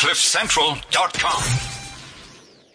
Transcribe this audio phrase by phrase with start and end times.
[0.00, 1.79] CliffCentral.com.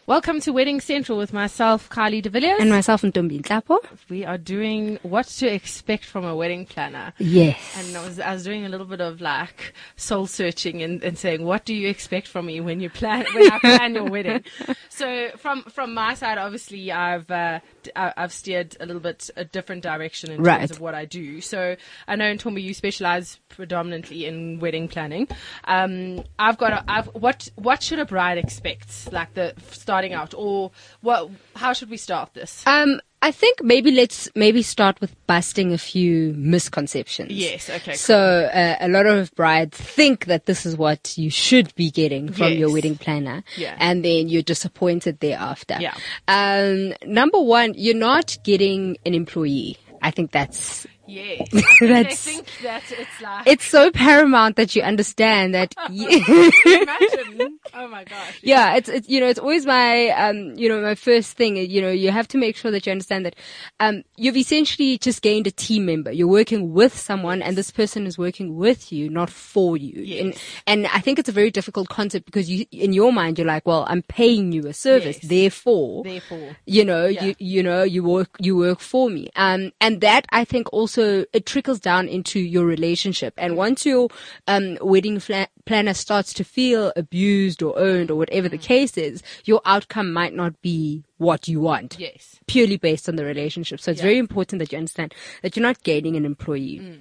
[0.08, 2.60] Welcome to Wedding Central with myself, Kylie de Villiers.
[2.62, 3.80] And myself, Ntombi Nhlapo.
[4.08, 7.12] we are doing what to expect from a wedding planner.
[7.18, 7.58] Yes.
[7.76, 11.18] And I was, I was doing a little bit of like soul searching and, and
[11.18, 14.44] saying, what do you expect from me when you plan, when I plan your wedding?
[14.90, 17.60] So from, from my side, obviously I've, uh,
[17.98, 20.60] I've steered a little bit a different direction in Right.
[20.60, 21.42] terms of what I do.
[21.42, 21.76] So
[22.08, 25.28] I know Ntombi you specialize predominantly in wedding planning.
[25.66, 29.12] Um, I've got a, I've, what, what should a bride expect?
[29.12, 29.54] Like the
[29.96, 32.64] starting out or what, how should we start this?
[32.68, 37.32] Um, I think maybe let's maybe start with busting a few misconceptions.
[37.32, 38.18] Yes, okay, So
[38.54, 42.54] uh, a lot of brides think that this is what you should be getting from
[42.54, 43.76] your wedding planner, Yeah.
[43.80, 45.78] and then you're disappointed thereafter.
[45.80, 45.96] Yeah.
[46.28, 49.78] Um, number one, you're not getting an employee.
[50.04, 51.48] I think that's Yes.
[51.82, 53.48] I think that it's like.
[53.48, 55.74] it's so paramount that you understand that.
[55.90, 57.60] imagine.
[57.74, 58.40] Oh my gosh.
[58.42, 61.82] yeah, it's, it's, you know, it's always my, um, you know, my first thing, you
[61.82, 63.36] know, you have to make sure that you understand that,
[63.80, 66.12] um, you've essentially just gained a team member.
[66.12, 70.02] You're working with someone and this person is working with you, not for you.
[70.02, 70.22] Yes.
[70.22, 73.48] And, and I think it's a very difficult concept because you, in your mind, you're
[73.48, 75.30] like, well, I'm paying you a service, Yes.
[75.30, 76.56] therefore, Therefore.
[76.66, 77.26] you know, Yeah.
[77.26, 79.30] you, you know, you work, you work for me.
[79.36, 83.34] Um, and that I think also, it trickles down into your relationship.
[83.38, 84.10] And once your,
[84.48, 88.52] um, wedding fla- planner starts to feel abused or owned or whatever Mm.
[88.52, 91.98] the case is, your outcome might not be what you want.
[92.00, 92.40] Yes.
[92.48, 93.80] Purely based on the relationship.
[93.80, 94.06] So it's Yeah.
[94.08, 96.80] very important that you understand that you're not gaining an employee.
[96.82, 97.00] Mm.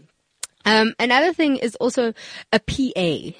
[0.66, 2.14] Um, another thing is also
[2.52, 3.34] a PA.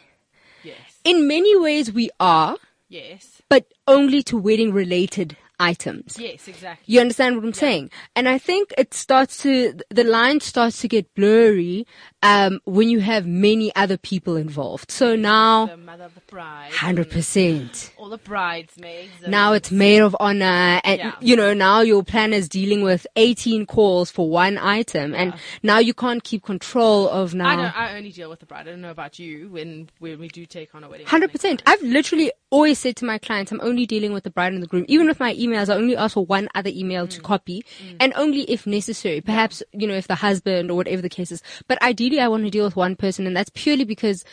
[0.63, 0.77] Yes.
[1.05, 3.41] In many ways we are, Yes.
[3.49, 6.17] but only to wedding related items.
[6.19, 6.85] Yes, exactly.
[6.93, 7.91] You understand what I'm saying?
[8.15, 11.87] And I think it starts to, the line starts to get blurry,
[12.25, 14.91] um, when you have many other people involved.
[14.91, 16.71] So now, The mother of the bride.
[16.73, 17.91] 100%.
[17.99, 19.11] All the bridesmaids.
[19.27, 21.15] Now it's maid of honor and, Yeah.
[21.21, 25.79] you know, now your plan is dealing with 18 calls for one item and now
[25.79, 27.49] you can't keep control of now.
[27.49, 27.77] I don't.
[27.79, 28.67] I only deal with the bride.
[28.67, 31.07] I don't know about you when when we do take on a wedding.
[31.07, 31.63] Hundred percent.
[31.67, 34.67] I've literally always said to my clients, I'm only dealing with the bride and the
[34.67, 34.85] groom.
[34.89, 37.11] Even with my emails, I only ask for one other email Mm.
[37.11, 37.65] to copy,
[38.01, 39.21] and only if necessary.
[39.21, 41.43] Perhaps you know if the husband or whatever the case is.
[41.69, 44.25] But ideally, I want to deal with one person, and that's purely because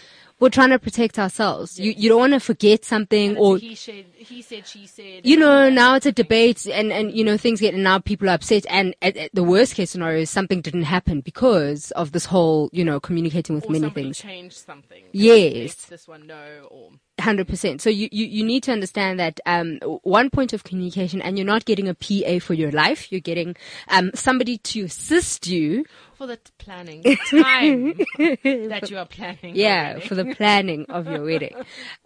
[0.42, 1.80] we're trying to protect ourselves.
[1.80, 3.58] You you don't want to forget something or.
[3.58, 5.22] he said, he said, she said.
[5.24, 8.28] You know, now it's a debate and, and, you know, things get, and now people
[8.28, 12.12] are upset and at, at the worst case scenario is something didn't happen because of
[12.12, 14.18] this whole, you know, communicating with or many things.
[14.18, 15.04] Change something.
[15.12, 15.86] Yes.
[15.86, 16.90] This one know, or
[17.22, 17.82] Hundred percent.
[17.82, 21.46] So you, you, you need to understand that um, one point of communication, and you're
[21.46, 23.12] not getting a PA for your life.
[23.12, 23.56] You're getting
[23.90, 25.86] um, somebody to assist you.
[26.16, 27.94] for the planning the time
[28.70, 29.56] that you are planning.
[29.56, 31.56] Yeah, for the planning of your wedding.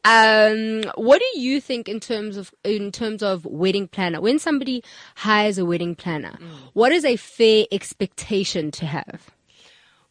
[0.03, 4.21] Um, what do you think in terms of in terms of wedding planner?
[4.21, 4.83] When somebody
[5.15, 6.37] hires a wedding planner,
[6.73, 9.29] what is a fair expectation to have?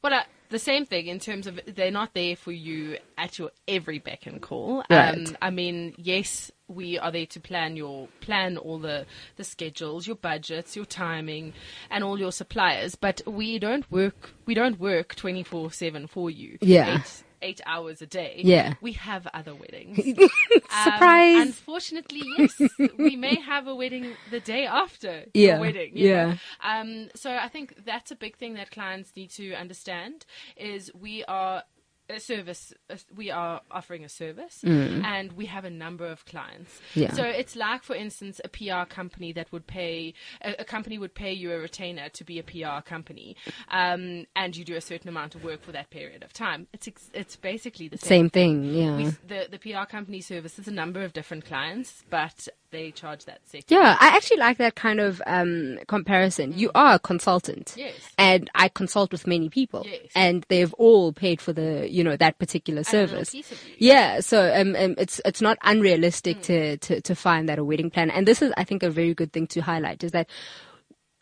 [0.03, 3.51] Well, uh, the same thing in terms of they're not there for you at your
[3.67, 4.85] every beck and call.
[4.91, 5.29] Right.
[5.29, 10.07] Um, I mean, yes, we are there to plan your plan all the the schedules,
[10.07, 11.55] your budgets, your timing,
[11.91, 12.95] and all your suppliers.
[12.95, 14.31] But we don't work.
[14.47, 16.59] We don't work twenty four seven for you.
[16.61, 17.03] Yeah.
[17.45, 18.41] Eight hours a day.
[18.45, 18.75] Yeah.
[18.81, 19.99] We have other weddings.
[20.85, 21.37] Surprise!
[21.37, 22.61] Um, unfortunately, yes,
[22.99, 25.97] we may have a wedding the day after Yeah, wedding.
[25.97, 26.11] you know.
[26.11, 26.37] yeah.
[26.81, 31.25] Um, so I think that's a big thing that clients need to understand is we
[31.25, 31.63] are
[32.11, 32.73] a service.
[32.91, 36.71] uh, We are offering a service, and we have a number of clients.
[36.95, 37.03] Mm.
[37.03, 37.13] Yeah.
[37.13, 41.15] So it's like, for instance, a PR company that would pay a, a company would
[41.15, 43.37] pay you a retainer to be a PR company,
[43.71, 46.67] um, and you do a certain amount of work for that period of time.
[46.73, 48.65] It's ex- it's basically the Same thing.
[48.65, 48.97] Yeah.
[48.97, 53.39] we, the the PR company services a number of different clients, but they charge that
[53.45, 53.71] set.
[53.71, 56.53] Yeah, I actually like that kind of um, comparison.
[56.59, 57.95] You are a consultant, Yes.
[58.19, 60.11] and I consult with many people, Yes.
[60.17, 63.53] and they've all paid for the you know that particular And a little service.
[63.79, 66.43] Yeah, so um, um, it's it's not unrealistic Mm.
[66.49, 69.15] to, to to find that a wedding planner, and this is I think a very
[69.15, 70.29] good thing to highlight is that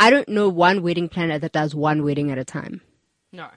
[0.01, 2.81] I don't know one wedding planner that does one wedding at a time.
[3.33, 3.49] No.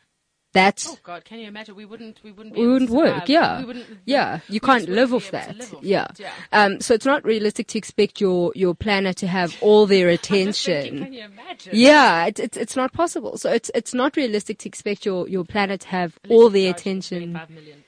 [0.56, 1.76] That's Oh God, can you imagine?
[1.76, 2.22] We wouldn't.
[2.24, 2.56] We wouldn't.
[2.56, 3.28] Be we wouldn't work.
[3.28, 3.86] Yeah, We wouldn't.
[4.06, 4.40] yeah.
[4.48, 5.58] You can't live off that.
[5.58, 6.06] live off yeah.
[6.12, 6.32] it, yeah.
[6.54, 6.80] Um.
[6.80, 10.30] So it's not realistic to expect your your planner to have all their I'm just
[10.30, 11.04] thinking, attention.
[11.04, 11.74] can you imagine?
[11.76, 13.38] Yeah, it's, it's it's not possible.
[13.38, 17.34] So it's it's not realistic to expect your your planner to have all the attention.
[17.34, 17.84] $25 million.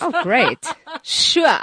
[0.00, 0.64] Oh, great!
[1.02, 1.58] sure,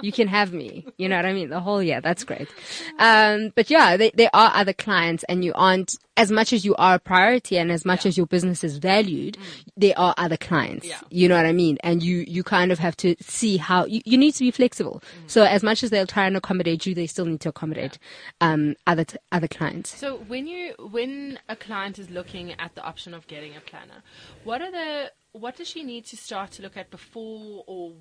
[0.00, 0.86] you can have me.
[0.96, 1.50] You know what I mean?
[1.50, 2.48] The whole yeah, that's great.
[2.98, 6.74] Um, but yeah, they, there are other clients, and you aren't as much as you
[6.76, 9.36] are a priority and as much as your business is valued,
[9.76, 10.86] there are other clients.
[10.86, 11.00] Yeah.
[11.10, 11.78] You know what I mean?
[11.82, 15.02] And you, you kind of have to see how you, you need to be flexible.
[15.26, 17.98] So as much as they'll try and accommodate you, they still need to accommodate,
[18.40, 19.96] um, other, t- other clients.
[19.96, 24.02] So when you when a client is looking at the option of getting a planner,
[24.44, 27.92] what are the what does she need to start to look at before or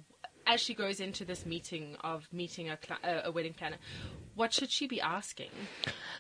[0.45, 3.77] as she goes into this meeting of meeting a, a, a wedding planner?
[4.35, 5.49] What should she be asking?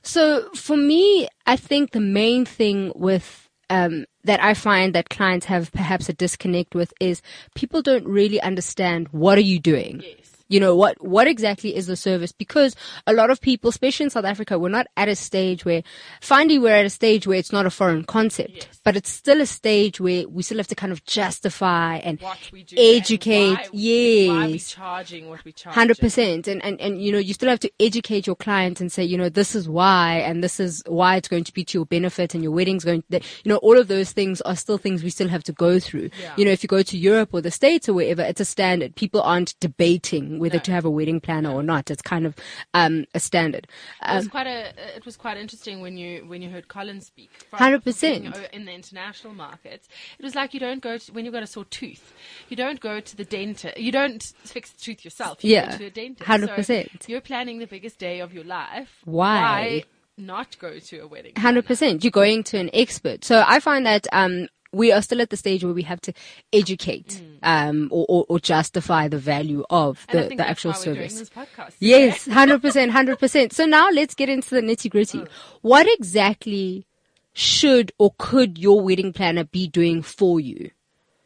[0.01, 5.45] So for me, I think the main thing with um, that I find that clients
[5.47, 7.21] have perhaps a disconnect with is
[7.55, 10.03] people don't really understand what are you doing.
[10.03, 10.32] Yes.
[10.53, 10.95] You know what?
[11.15, 12.31] What exactly is the service?
[12.31, 12.75] Because
[13.07, 15.81] a lot of people, especially in South Africa, we're not at a stage where,
[16.21, 18.79] finally, we're at a stage where it's not a foreign concept, Yes.
[18.85, 22.37] but it's still a stage where we still have to kind of justify and What
[22.51, 23.57] we do, educate.
[23.57, 24.71] and why, why we yes.
[24.71, 25.73] charging what we charge.
[25.73, 28.91] Hundred percent, and and and you know, you still have to educate your clients and
[28.91, 31.79] say, you know, this is why, and this is why it's going to be to
[31.79, 33.03] your benefit, and your wedding's going.
[33.11, 35.79] To, you know, all of those things are still things we still have to go
[35.79, 36.11] through.
[36.21, 36.33] Yeah.
[36.37, 38.95] You know, if you go to Europe or the States or wherever, it's a standard.
[38.95, 41.89] People aren't debating whether to have a wedding planner or not.
[41.89, 42.35] It's kind of
[42.73, 43.65] um a standard.
[44.07, 44.59] It was quite a.
[44.97, 47.31] It was quite interesting when you when you heard Colin speak.
[47.51, 47.81] 100%.
[47.83, 49.87] from being o- in the international markets.
[50.19, 52.13] It was like you don't go to, when you've got a sore tooth.
[52.49, 53.77] You don't go to the dentist.
[53.77, 55.43] You don't fix the tooth yourself.
[55.43, 55.71] You Yeah.
[55.71, 56.29] go to a dentist.
[56.29, 57.03] 100%.
[57.03, 58.89] So you're planning the biggest day of your life.
[59.05, 59.39] Why?
[59.41, 59.83] Why
[60.17, 61.33] not go to a wedding?
[61.37, 62.03] Hundred percent.
[62.03, 63.23] You're going to an expert.
[63.25, 66.13] So I find that um, we are still at the stage where we have to
[66.51, 71.09] educate um, or, or, or justify the value of the, the actual why we're doing
[71.09, 71.31] service.
[71.79, 73.53] Yes, hundred percent, hundred percent.
[73.53, 75.23] So now let's get into the nitty gritty.
[75.61, 76.85] What exactly
[77.33, 80.71] should or could your wedding planner be doing for you?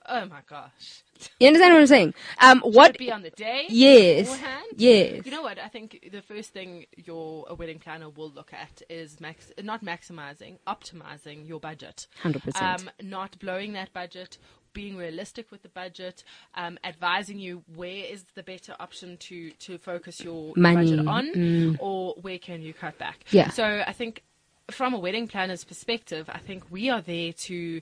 [0.09, 1.03] Oh my gosh.
[1.39, 2.13] You understand what I'm saying?
[2.39, 2.97] Um, What what?
[2.97, 3.65] be on the day?
[3.69, 4.65] Yes, beforehand?
[4.75, 5.25] yes.
[5.25, 5.59] You know what?
[5.59, 9.83] I think the first thing your a wedding planner will look at is max, not
[9.83, 12.07] maximizing, optimizing your budget.
[12.23, 12.61] 100%.
[12.61, 14.37] Um, not blowing that budget,
[14.73, 16.23] being realistic with the budget,
[16.55, 21.77] um, advising you where is the better option to to focus your Money, budget on,
[21.79, 23.23] or where can you cut back.
[23.31, 23.49] Yeah.
[23.49, 24.23] So I think
[24.69, 27.81] from a wedding planner's perspective, I think we are there to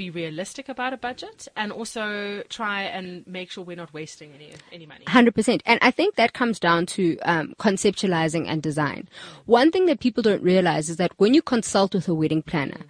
[0.00, 4.50] be realistic about a budget and also try and make sure we're not wasting any
[4.76, 5.04] any money.
[5.06, 7.02] Hundred percent, and I think that comes down to
[7.32, 9.02] um, conceptualizing and design.
[9.58, 12.82] One thing that people don't realize is that when you consult with a wedding planner,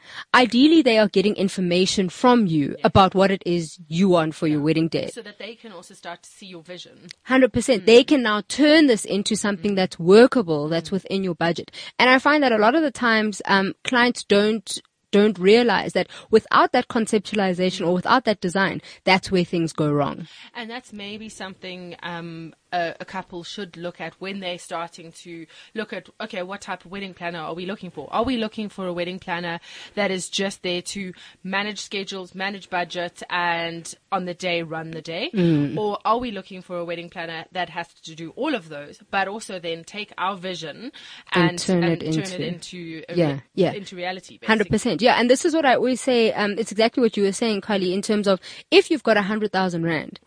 [0.43, 4.63] ideally they are getting information from you about what it is you want for your
[4.69, 5.09] wedding day.
[5.09, 6.97] so that they can also start to see your vision.
[7.33, 7.87] Hundred percent.
[7.87, 11.69] They can now turn this into something that's workable, that's within your budget.
[11.99, 14.81] And I find that a lot of the times, um, clients don't
[15.11, 20.29] don't realize that without that conceptualization or without that design, that's where things go wrong.
[20.55, 25.47] And that's maybe something um, a, a couple should look at when they're starting to
[25.75, 28.09] look at, okay, what type of wedding planner are we looking for?
[28.13, 29.61] Are we looking for a wedding planner
[29.95, 31.13] that is just there to
[31.43, 35.31] manage schedules, manage budget, and on the day run the day?
[35.79, 39.01] Or are we looking for a wedding planner that has to do all of those,
[39.11, 40.93] but also then take our vision
[41.33, 43.73] And and, turn it turn into- it into, a Yeah, re- yeah.
[43.73, 44.39] into reality?
[44.47, 45.15] Hundred percent, yeah.
[45.15, 46.33] And this is what I always say.
[46.33, 47.93] Um, it's exactly what you were saying, Kylie.
[47.95, 48.41] In terms of
[48.71, 50.21] if you've got a hundred thousand rand,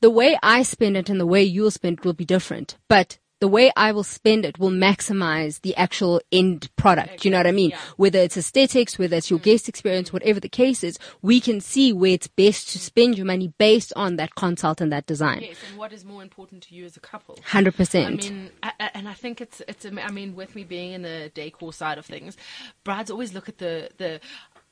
[0.00, 2.76] the way I spend it and the way you'll spend it will be different.
[2.88, 7.24] But the way I will spend it will maximize the actual end product.
[7.24, 7.70] You know what I mean?
[7.70, 7.78] yeah.
[7.96, 9.50] Whether it's aesthetics, whether it's your mm-hmm.
[9.50, 13.26] guest experience, whatever the case is, we can see where it's best to spend your
[13.26, 15.40] money based on that consult and that design.
[15.42, 17.38] Yes, and what is more important to you as a couple?
[17.44, 18.30] Hundred I percent.
[18.30, 19.84] mean, I, I- and I think it's it's.
[19.84, 22.36] I mean, with me being in the decor side of things,
[22.84, 24.20] brides always look at the the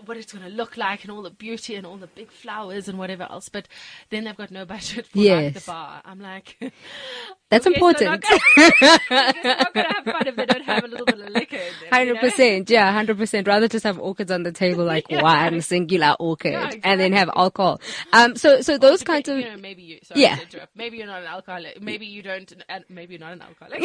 [0.05, 2.89] what it's going to look like and all the beauty and all the big flowers
[2.89, 3.49] and whatever else.
[3.49, 3.69] But
[4.11, 6.03] then they've got no budget for like the bar.
[6.05, 6.59] I'm like,
[7.55, 8.25] That's okay, so important.
[8.57, 11.29] not gonna- not going to have fun if they don't have a little bit of
[11.31, 11.57] liquor.
[11.57, 13.47] in them, you Hundred percent, yeah, hundred percent.
[13.47, 17.31] Rather just have orchids on the table, like one singular orchid, Yeah, and then have
[17.35, 17.81] alcohol.
[18.13, 20.39] Um, so so those Dep- kinds of you know, maybe you, sorry yeah.
[20.75, 21.81] Maybe you're not an alcoholic.
[21.81, 22.53] Maybe you don't.
[22.69, 23.85] And maybe you're not an alcoholic.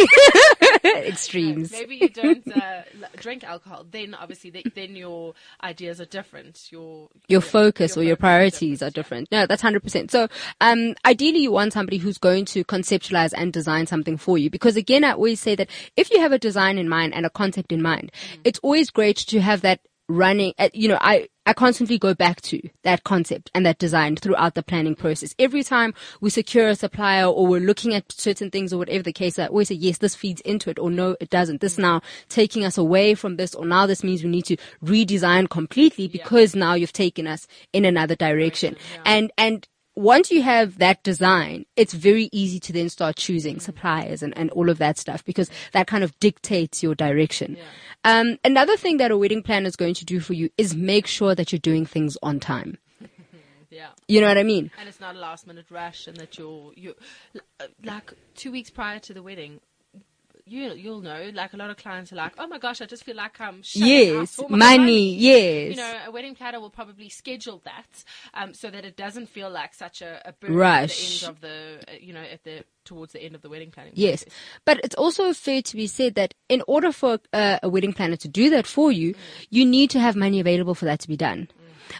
[0.86, 1.72] extremes.
[1.72, 2.82] Maybe you don't uh,
[3.18, 3.86] drink alcohol.
[3.90, 5.34] Then obviously, th- then your
[5.64, 6.72] ideas are different.
[6.72, 9.32] Your your focus or your focus is priorities are different.
[9.32, 10.12] No, that's hundred percent.
[10.12, 10.28] So,
[10.62, 14.50] um, ideally, you want somebody who's going to conceptualize and design something for you.
[14.50, 17.30] Because again, I always say that if you have a design in mind and a
[17.42, 18.12] concept in mind,
[18.44, 20.54] it's always great to have that running.
[20.58, 21.28] Uh, you know, I.
[21.50, 25.34] I constantly go back to that concept and that design throughout the planning process.
[25.39, 29.12] Every time we secure a supplier or we're looking at certain things or whatever the
[29.13, 31.62] case, I always say, yes, this feeds into it or no, it doesn't.
[31.62, 35.50] This now taking us away from this or now this means we need to redesign
[35.50, 38.75] completely because now you've taken us in another direction.
[39.04, 44.24] And, and once you have that design, it's very easy to then start choosing suppliers
[44.24, 47.58] and, and all of that stuff because that kind of dictates your direction.
[48.03, 51.05] Um, another thing that a wedding planner is going to do for you is make
[51.05, 52.77] sure that you're doing things on time.
[53.72, 53.89] Yeah.
[54.08, 54.72] You know what I mean?
[54.79, 56.96] And it's not a last minute rush, and that you're you
[57.84, 59.62] like two weeks prior to the wedding.
[60.50, 61.29] You you'll know.
[61.34, 63.62] Like a lot of clients are like, oh my gosh, I just feel like I'm
[63.74, 65.72] Yes, my money, yes.
[65.72, 68.03] You know, a wedding planner will probably schedule that
[68.34, 70.84] um, so that it doesn't feel like such a, a Rush.
[70.84, 73.50] at the end of the uh, you know at the towards the end of the
[73.50, 73.94] wedding planning.
[73.96, 74.39] Yes, process.
[74.65, 78.15] but it's also fair to be said that in order for uh, a wedding planner
[78.18, 79.13] to do that for you,
[79.50, 81.48] you need to have money available for that to be done.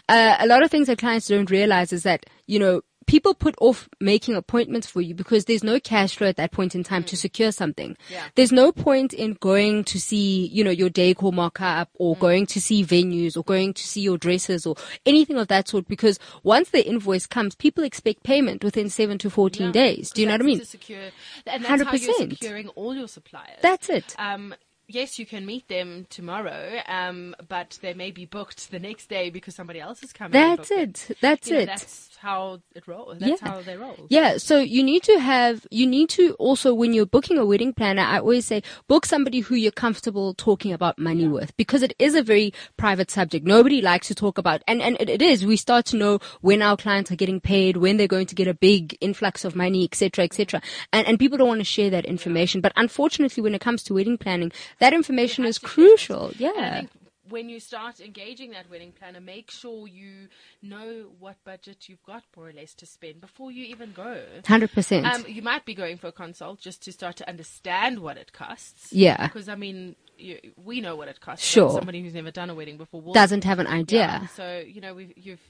[0.08, 3.56] Uh, a lot of things that clients don't realize is that you know people put
[3.60, 7.02] off making appointments for you because there's no cash flow at that point in time
[7.02, 7.96] to secure something.
[8.08, 8.24] Yeah.
[8.36, 12.60] There's no point in going to see you know your decor mock-up or going to
[12.60, 16.70] see venues or going to see your dresses or anything of that sort because once
[16.70, 19.72] the invoice comes, people expect payment within seven to fourteen Yeah.
[19.72, 20.10] days.
[20.10, 20.58] Do you know what I mean?
[20.60, 21.00] To secure,
[21.46, 23.58] and that's how you're securing all your suppliers.
[23.60, 24.14] That's it.
[24.18, 24.54] Um,
[24.94, 29.30] yes, you can meet them tomorrow, um, but they may be booked the next day
[29.30, 30.32] because somebody else is coming.
[30.32, 31.16] That's it.
[31.20, 31.66] That's You know, it.
[31.66, 33.18] That's how it rolls.
[33.18, 33.48] That's Yeah.
[33.48, 34.06] how they roll.
[34.08, 37.72] Yeah, so you need to have, you need to also, when you're booking a wedding
[37.72, 41.94] planner, I always say, book somebody who you're comfortable talking about money with because it
[41.98, 43.46] is a very private subject.
[43.46, 46.62] Nobody likes to talk about, and, and it, it is, we start to know when
[46.62, 49.84] our clients are getting paid, when they're going to get a big influx of money,
[49.84, 50.60] etc., etc.
[50.92, 52.60] And, and people don't want to share that information.
[52.60, 56.32] But unfortunately, when it comes to wedding planning, that information is crucial.
[56.36, 56.82] Yeah.
[57.28, 60.26] when you start engaging that wedding planner, make sure you
[60.62, 64.20] know what budget you've got more or less to spend before you even go.
[64.42, 65.04] 100%.
[65.04, 68.32] Um, you might be going for a consult just to start to understand what it
[68.32, 68.92] costs.
[68.92, 69.28] Yeah.
[69.28, 71.46] Because I mean, you, we know what it costs.
[71.46, 71.70] Sure.
[71.70, 74.00] Somebody who's never done a wedding before will Doesn't have an idea.
[74.00, 74.26] Yeah.
[74.28, 75.40] So you know, we've you've,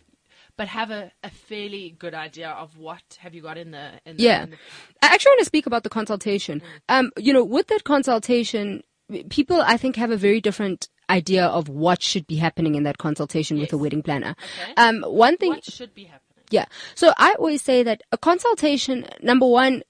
[0.58, 4.16] but have a, a fairly good idea of what have you got in the in
[4.18, 4.42] the, Yeah.
[4.44, 4.56] in the
[5.02, 6.60] I actually want to speak about the consultation.
[6.90, 8.82] Um, you know, with that consultation,
[9.28, 12.98] people I think have a very different idea of what should be happening in that
[12.98, 14.36] consultation with a wedding planner.
[14.62, 14.74] Okay.
[14.76, 16.44] Um, one thing, what should be happening.
[16.50, 16.66] yeah.
[16.94, 19.82] So I always say that a consultation, number one,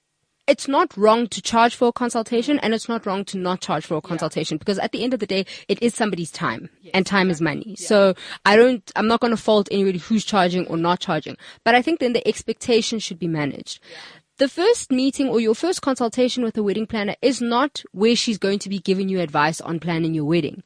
[0.46, 3.86] it's not wrong to charge for a consultation and it's not wrong to not charge
[3.86, 7.06] for a consultation because at the end of the day, it is somebody's time and
[7.06, 7.76] time is money.
[7.76, 11.76] So I don't, I'm not going to fault anybody who's charging or not charging, but
[11.76, 13.78] I think then the expectation should be managed.
[14.40, 18.38] The first meeting or your first consultation with a wedding planner is not where she's
[18.38, 20.62] going to be giving you advice on planning your wedding.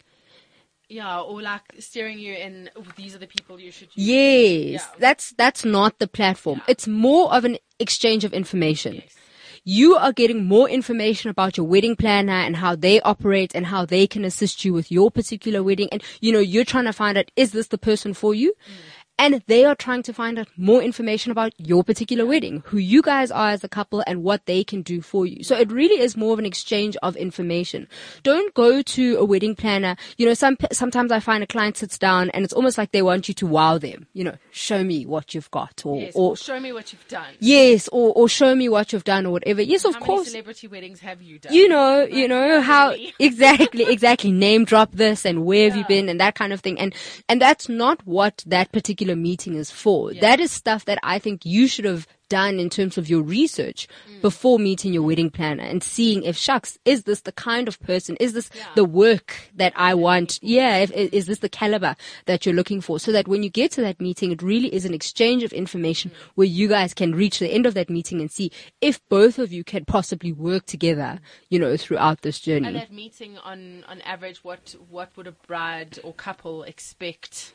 [0.88, 2.70] Yeah, or like steering you in.
[2.76, 4.06] "Oh, these are the people you should use.
[4.06, 4.86] Yes, Yeah.
[5.00, 6.58] that's that's not the platform.
[6.58, 6.70] Yeah.
[6.72, 8.94] It's more of an exchange of information.
[8.94, 9.16] Yes.
[9.64, 13.84] You are getting more information about your wedding planner and how they operate and how
[13.86, 15.88] they can assist you with your particular wedding.
[15.90, 18.50] And you know, you're trying to find out is this the person for you?
[18.52, 18.72] Mm.
[19.16, 23.00] And they are trying to find out more information about your particular wedding, who you
[23.00, 25.44] guys are as a couple and what they can do for you.
[25.44, 27.86] So it really is more of an exchange of information.
[28.24, 29.94] Don't go to a wedding planner.
[30.16, 33.02] You know, some, sometimes I find a client sits down and it's almost like they
[33.02, 34.08] want you to wow them.
[34.14, 37.06] You know, show me what you've got or, Yes, or or show me what you've
[37.06, 37.34] done.
[37.38, 39.62] yes, or, or show me what you've done or whatever.
[39.62, 41.52] Yes, of How many course celebrity weddings have you done?
[41.52, 44.32] you know, you know how exactly, exactly.
[44.32, 45.86] Name drop this and where have you Yeah.
[45.86, 46.80] been and that kind of thing.
[46.80, 46.92] And
[47.28, 50.12] and that's not what that particular meeting is for.
[50.14, 53.86] That is stuff that I think you should have done in terms of your research
[54.08, 54.22] Mm.
[54.22, 58.16] before meeting your wedding planner and seeing if shucks is this the kind of person
[58.18, 60.38] is this the work that I want?
[60.42, 61.94] yeah if, is this the caliber
[62.24, 62.98] that you're looking for?
[62.98, 66.10] So that when you get to that meeting it really is an exchange of information
[66.12, 66.14] Mm.
[66.34, 69.52] where you guys can reach the end of that meeting and see if both of
[69.52, 71.20] you can possibly work together
[71.50, 72.68] you know throughout this journey.
[72.68, 77.52] And that meeting, on on average, what what would a bride or couple expect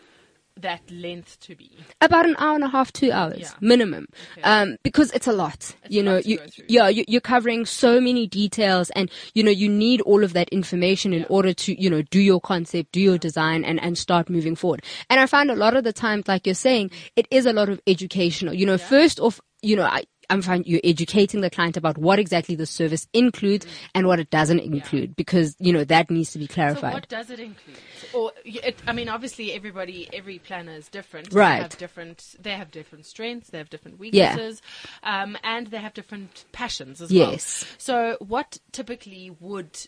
[0.61, 1.71] that length to be?
[2.01, 3.51] about an hour and a half, two hours Yeah.
[3.61, 4.41] minimum, Okay.
[4.43, 5.75] um, because it's a lot.
[5.83, 9.51] It's you know, lot you yeah, you, you're covering so many details, and you know,
[9.51, 13.01] you need all of that information in order to, you know, do your concept, do
[13.01, 14.83] your design, and and start moving forward.
[15.09, 17.69] And I find a lot of the times, like you're saying, it is a lot
[17.69, 18.53] of educational.
[18.53, 20.03] You know, first off, you know, I.
[20.29, 20.63] I'm fine.
[20.65, 25.15] You're educating the client about what exactly the service includes and what it doesn't include,
[25.15, 26.91] because you know that needs to be clarified.
[26.91, 27.77] So what does it include?
[28.13, 31.33] Or it, I mean, obviously, everybody, every planner is different.
[31.33, 31.57] Right.
[31.57, 32.35] They have different.
[32.39, 33.49] They have different strengths.
[33.49, 34.31] They have different Yeah.
[34.35, 34.61] weaknesses,
[35.03, 37.63] um, and they have different passions as Yes.
[37.63, 37.75] well.
[37.77, 39.87] So, what typically would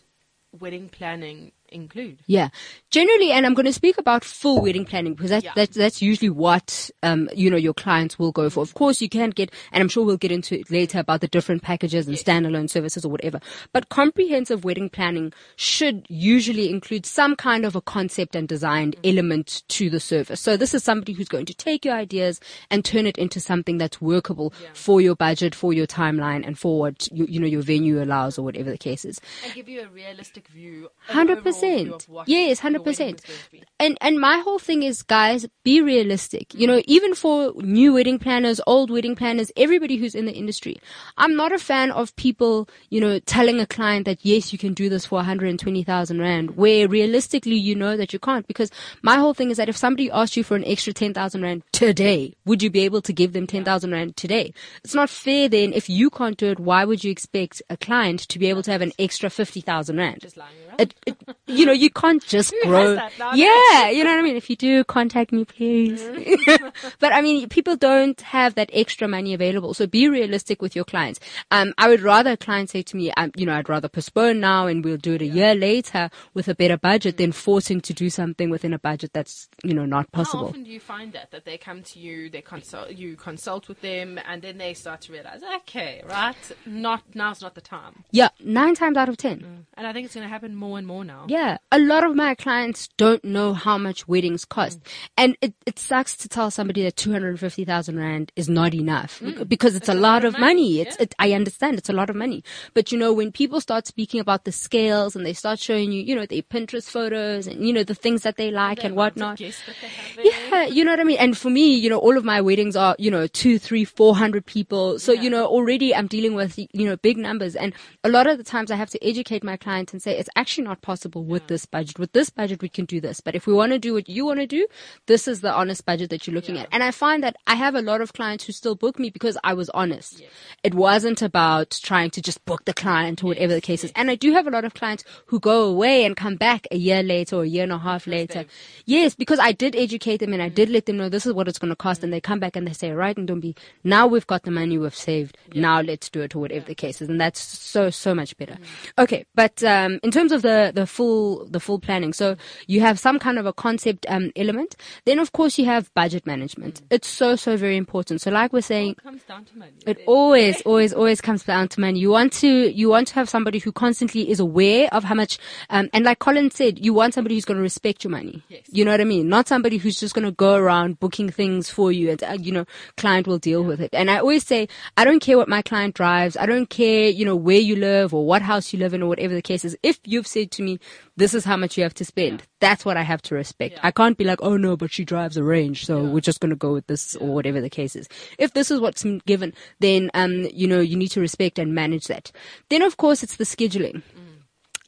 [0.58, 2.20] wedding planning include?
[2.26, 2.48] Yeah,
[2.90, 5.52] generally, and I'm going to speak about full wedding planning because that, Yeah.
[5.56, 8.60] that that's usually what um you know your clients will go for.
[8.62, 11.28] Of course, you can get, and I'm sure we'll get into it later about the
[11.28, 13.40] different packages and standalone services or whatever.
[13.72, 19.62] But comprehensive wedding planning should usually include some kind of a concept and design element
[19.68, 20.40] to the service.
[20.40, 23.78] So this is somebody who's going to take your ideas and turn it into something
[23.78, 27.62] that's workable for your budget, for your timeline, and for what you, you know your
[27.62, 29.20] venue allows or whatever the case is.
[29.44, 30.88] And give you a realistic view.
[31.06, 31.61] Hundred percent.
[31.66, 33.18] Of what Yes, hundred wedding percent.
[33.22, 33.62] to be.
[33.78, 36.54] And and my whole thing is, guys, be realistic.
[36.54, 40.76] You know, even for new wedding planners, old wedding planners, everybody who's in the industry,
[41.16, 44.74] I'm not a fan of people, you know, telling a client that yes, you can
[44.74, 48.46] do this for 120,000 rand, where realistically you know that you can't.
[48.46, 48.70] Because
[49.02, 52.34] my whole thing is that if somebody asked you for an extra 10,000 rand today,
[52.44, 54.52] would you be able to give them 10,000 rand today?
[54.84, 55.48] It's not fair.
[55.48, 58.62] Then, if you can't do it, why would you expect a client to be able
[58.62, 60.20] to have an extra 50,000 rand?
[60.20, 60.80] Just lying around.
[60.80, 61.16] it, it,
[61.52, 62.98] you know, you can't just grow.
[63.34, 64.36] Yeah, you know what I mean?
[64.36, 66.02] If you do, contact me, please.
[66.98, 69.74] but I mean, people don't have that extra money available.
[69.74, 71.20] So be realistic with your clients.
[71.50, 74.40] Um, I would rather a client say to me, um, you know, I'd rather postpone
[74.40, 77.92] now and we'll do it a year later with a better budget than forcing to
[77.92, 80.44] do something within a budget that's, you know, not possible.
[80.44, 83.68] How often do you find that that they come to you, they consult, you consult
[83.68, 88.04] with them, and then they start to realize, okay, right, not now's not the time.
[88.10, 89.66] Yeah, nine times out of ten.
[89.74, 91.26] And I think it's going to happen more and more now.
[91.32, 94.90] Yeah, a lot of my clients don't know how much weddings cost, mm.
[95.16, 98.74] and it, it sucks to tell somebody that two hundred fifty thousand rand is not
[98.74, 99.48] enough mm.
[99.48, 100.80] because it's, a lot, of money.
[100.82, 101.04] It's yeah.
[101.04, 104.20] it, I understand it's a lot of money, but you know when people start speaking
[104.20, 107.72] about the scales and they start showing you, you know, their Pinterest photos and you
[107.72, 109.38] know the things that they like The and whatnot.
[109.38, 110.24] that they have there.
[110.26, 111.18] Yeah, you know what I mean?
[111.18, 114.14] And for me, you know, all of my weddings are, you know, two, three, four
[114.16, 114.98] hundred people.
[114.98, 117.56] So, you know, already I'm dealing with, you know, big numbers.
[117.56, 117.72] And
[118.04, 120.64] a lot of the times I have to educate my clients and say, it's actually
[120.64, 121.98] not possible with this budget.
[121.98, 123.20] With this budget, we can do this.
[123.20, 124.66] But if we want to do what you want to do,
[125.06, 126.62] this is the honest budget that you're looking Yeah.
[126.62, 126.68] at.
[126.72, 129.38] And I find that I have a lot of clients who still book me because
[129.44, 130.22] I was honest.
[130.62, 133.92] It wasn't about trying to just book the client or whatever the case is.
[133.96, 136.76] And I do have a lot of clients who go away and come back a
[136.76, 138.40] year later or a year and a half later.
[138.40, 138.50] they've-
[138.86, 140.54] Yes, because I did educate them and I mm.
[140.54, 142.00] did let them know this is what it's going to cost.
[142.00, 142.04] Mm.
[142.04, 144.50] And they come back and they say, right, and don't be, now we've got the
[144.50, 145.36] money we've saved.
[145.54, 147.08] Now let's do it or whatever the case is.
[147.08, 148.54] And that's so, so much better.
[148.54, 149.02] Mm.
[149.04, 149.24] Okay.
[149.34, 151.11] But, um, in terms of the, the full,
[151.50, 152.12] the full planning.
[152.12, 154.76] So you have some kind of a concept, um, element.
[155.04, 156.82] Then of course you have budget management.
[156.90, 158.20] It's so, so very important.
[158.20, 159.72] So like we're saying, It comes down to money.
[159.86, 161.98] it always, always, always comes down to money.
[161.98, 165.38] You want to, you want to have somebody who constantly is aware of how much,
[165.70, 168.42] um, and like Colin said, you want somebody who's going to respect your money.
[168.48, 168.62] Yes.
[168.70, 169.28] You know what I mean?
[169.28, 172.52] Not somebody who's just going to go around booking things for you and, uh, you
[172.52, 172.64] know,
[172.96, 173.90] client will deal with it.
[173.92, 176.36] And I always say, I don't care what my client drives.
[176.36, 179.08] I don't care, you know, where you live or what house you live in or
[179.08, 179.76] whatever the case is.
[179.82, 180.78] If you've said to me,
[181.16, 183.74] this is how much you have to spend, that's what I have to respect.
[183.74, 183.80] Yeah.
[183.82, 185.86] I can't be like, oh no, but she drives a range.
[185.86, 188.08] So we're just going to go with this or whatever the case is.
[188.38, 192.06] If this is what's given, then, um, you know, you need to respect and manage
[192.06, 192.32] that.
[192.68, 194.02] Then of course it's the scheduling.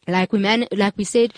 [0.07, 1.33] Like we man, like we said,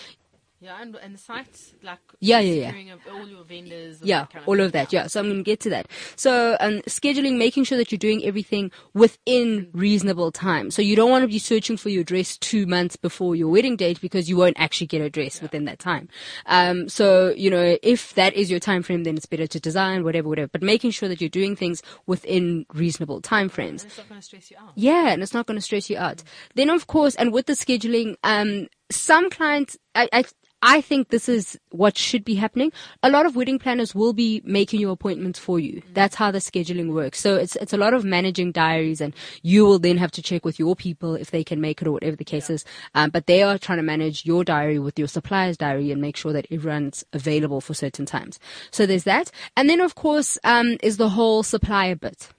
[0.59, 2.95] Yeah, and, and the sites, like Yeah, yeah, yeah.
[3.13, 3.99] all your vendors.
[3.99, 4.65] and yeah, kind all thing.
[4.65, 4.91] of that.
[4.91, 5.05] Yeah.
[5.05, 5.87] So I'm going to get to that.
[6.15, 10.71] So, um, scheduling, making sure that you're doing everything within reasonable time.
[10.71, 13.75] So you don't want to be searching for your dress two months before your wedding
[13.75, 16.09] date because you won't actually get a dress within that time.
[16.47, 20.03] Um, so, you know, if that is your time frame, then it's better to design,
[20.03, 23.83] whatever, whatever, but making sure that you're doing things within reasonable time frames.
[23.83, 24.71] And it's not going to stress you out.
[24.75, 26.23] Yeah, and it's not going to stress you out.
[26.55, 30.23] Then, of course, and with the scheduling, um, some clients, I, I,
[30.61, 32.71] I think this is what should be happening.
[33.03, 35.83] A lot of wedding planners will be making your appointments for you.
[35.93, 37.19] That's how the scheduling works.
[37.19, 40.43] So it's it's a lot of managing diaries, and you will then have to check
[40.43, 42.65] with your people if they can make it or whatever the case is.
[42.95, 46.17] Um, but they are trying to manage your diary with your supplier's diary and make
[46.17, 48.39] sure that everyone's available for certain times.
[48.71, 52.29] So there's that, and then of course um, is the whole supplier bit.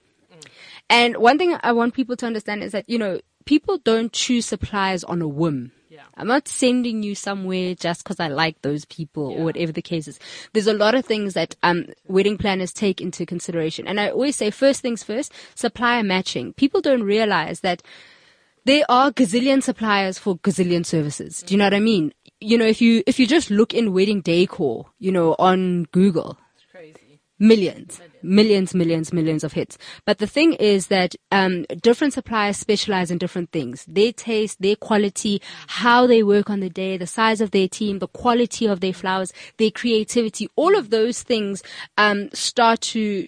[0.89, 4.45] And one thing I want people to understand is that, you know, people don't choose
[4.45, 5.71] suppliers on a whim.
[5.99, 6.05] Yeah.
[6.15, 9.39] I'm not sending you somewhere just because I like those people Yeah.
[9.39, 10.17] or whatever the case is.
[10.53, 13.85] There's a lot of things that um, wedding planners take into consideration.
[13.85, 16.53] And I always say, first things first, supplier matching.
[16.53, 17.83] People don't realize that
[18.63, 21.41] there are gazillion suppliers for gazillion services.
[21.41, 22.13] Do you know what I mean?
[22.39, 26.37] You know, if you if you just look in wedding decor, you know, on Google.
[27.39, 29.77] Millions, millions, millions, millions of hits.
[30.05, 33.85] But the thing is that um, different suppliers specialize in different things.
[33.87, 37.99] Their taste, their quality, how they work on the day, the size of their team,
[37.99, 41.63] the quality of their flowers, their creativity, all of those things
[41.97, 43.27] um, start to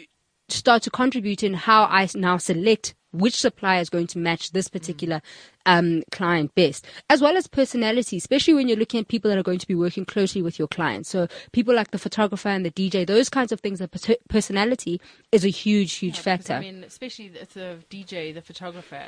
[0.50, 4.68] start to contribute in how I now select which supplier is going to match this
[4.68, 5.22] particular
[5.66, 9.44] um, client best, as well as personality, especially when you're looking at people that are
[9.44, 11.10] going to be working closely with your clients.
[11.10, 15.00] So people like the photographer and the DJ, those kinds of things, the personality
[15.32, 16.54] is a huge, huge Yeah, factor.
[16.54, 19.04] I mean, especially the, the DJ, the photographer.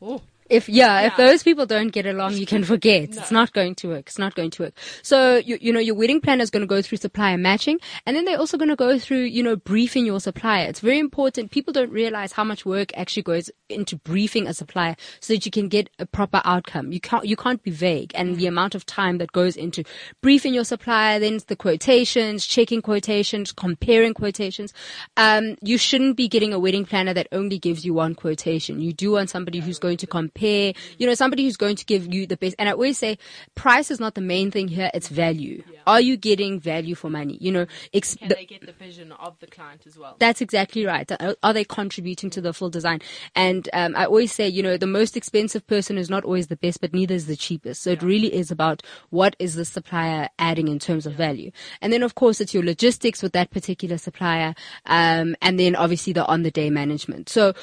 [0.00, 3.16] Oh, If yeah, if those people don't get along, you can forget.
[3.16, 4.08] It's not going to work.
[4.08, 4.74] It's not going to work.
[5.02, 8.16] So you you know your wedding planner is going to go through supplier matching, and
[8.16, 10.66] then they're also going to go through you know briefing your supplier.
[10.68, 11.50] It's very important.
[11.50, 15.52] People don't realize how much work actually goes into briefing a supplier so that you
[15.52, 16.92] can get a proper outcome.
[16.92, 19.84] You can't you can't be vague, and the amount of time that goes into
[20.20, 24.72] briefing your supplier, then the quotations, checking quotations, comparing quotations.
[25.16, 28.80] Um, you shouldn't be getting a wedding planner that only gives you one quotation.
[28.80, 32.12] You do want somebody who's going to compare, you know, somebody who's going to give
[32.12, 32.56] you the best.
[32.58, 33.18] And I always say
[33.54, 34.90] price is not the main thing here.
[34.94, 35.62] It's value.
[35.86, 37.36] Are you getting value for money?
[37.40, 40.16] You know, ex- can the- they get the vision of the client as well?
[40.18, 41.10] that's exactly right.
[41.20, 43.00] Are- Are they contributing to the full design?
[43.34, 46.56] And um, I always say, you know, the most expensive person is not always the
[46.56, 47.82] best, but neither is the cheapest.
[47.82, 51.50] So it really is about what is the supplier adding in terms of value.
[51.80, 54.54] And then, of course, it's your logistics with that particular supplier,
[54.86, 57.28] um, and then obviously the on the day management.
[57.28, 57.54] So.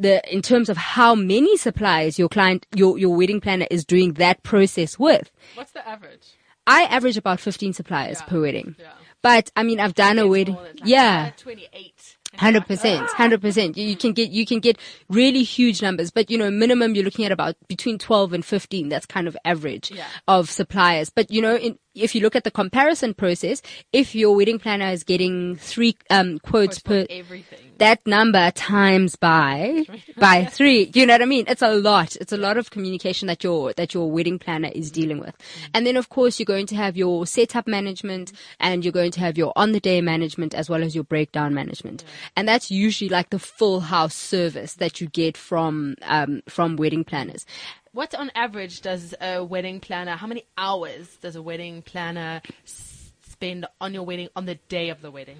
[0.00, 4.14] The, in terms of how many suppliers your client, your, your wedding planner is doing
[4.14, 6.34] that process with, What's the average?
[6.66, 8.26] I average about 15 suppliers Yeah.
[8.26, 8.76] per wedding.
[8.78, 8.92] Yeah.
[9.22, 10.56] But I mean, I've done a wedding.
[10.84, 11.30] Yeah.
[11.34, 12.16] I 28.
[12.36, 13.76] Hundred percent, hundred percent.
[13.76, 17.24] You can get you can get really huge numbers, but you know, minimum you're looking
[17.24, 18.88] at about between twelve and fifteen.
[18.88, 20.06] That's kind of average Yeah.
[20.28, 21.10] of suppliers.
[21.10, 24.88] But you know, in, if you look at the comparison process, if your wedding planner
[24.88, 27.58] is getting three um, quotes per, everything.
[27.78, 29.84] that number times by
[30.16, 30.90] by three.
[30.94, 31.44] You know what I mean?
[31.48, 32.16] It's a lot.
[32.16, 35.36] It's a lot of communication that your that your wedding planner is dealing with.
[35.74, 39.20] And then of course you're going to have your setup management and you're going to
[39.20, 42.04] have your on the day management as well as your breakdown management.
[42.36, 47.04] And that's usually like the full house service that you get from um, from wedding
[47.04, 47.44] planners.
[47.92, 50.12] What on average does a wedding planner?
[50.12, 54.90] How many hours does a wedding planner s- spend on your wedding on the day
[54.90, 55.38] of the wedding?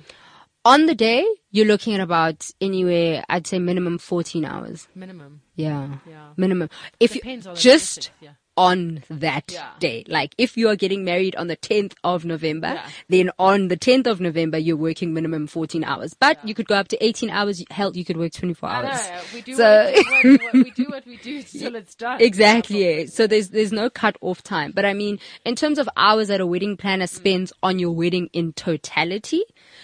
[0.64, 4.88] On the day, you're looking at about anywhere, I'd say minimum 14 hours.
[4.96, 5.42] Minimum.
[5.54, 5.98] Yeah.
[6.08, 6.30] Yeah.
[6.36, 6.68] Minimum.
[6.98, 8.32] If Depends you just yeah.
[8.60, 9.70] On that Yeah.
[9.78, 12.86] day, like if you are getting married on the 10th of November, Yeah.
[13.08, 16.74] then on the 10th of November, you're working minimum 14 hours, but you could go
[16.74, 17.64] up to 18 hours.
[17.70, 19.00] Hell, you could work 24 hours.
[19.32, 22.20] We do, So- what, we, what, we do what we do till it's done.
[22.20, 22.84] Exactly.
[22.84, 23.06] yeah.
[23.06, 24.72] So there's there's no cut off time.
[24.74, 28.28] But I mean, in terms of hours that a wedding planner spends on your wedding
[28.34, 29.42] in totality,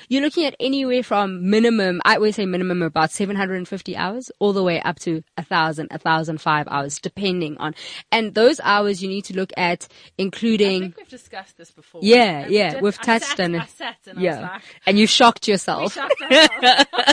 [0.09, 4.63] you're looking at anywhere from minimum, I always say minimum about 750 hours, all the
[4.63, 7.75] way up to a thousand, a thousand five hours, depending on.
[8.13, 10.81] And those hours you need to look at, I including.
[10.83, 12.01] think we've discussed this before.
[12.05, 13.63] Yeah, And we yeah, we've I touched on it.
[13.63, 15.95] I sat and Yeah, like, and you shocked yourself.
[15.95, 16.23] shocked.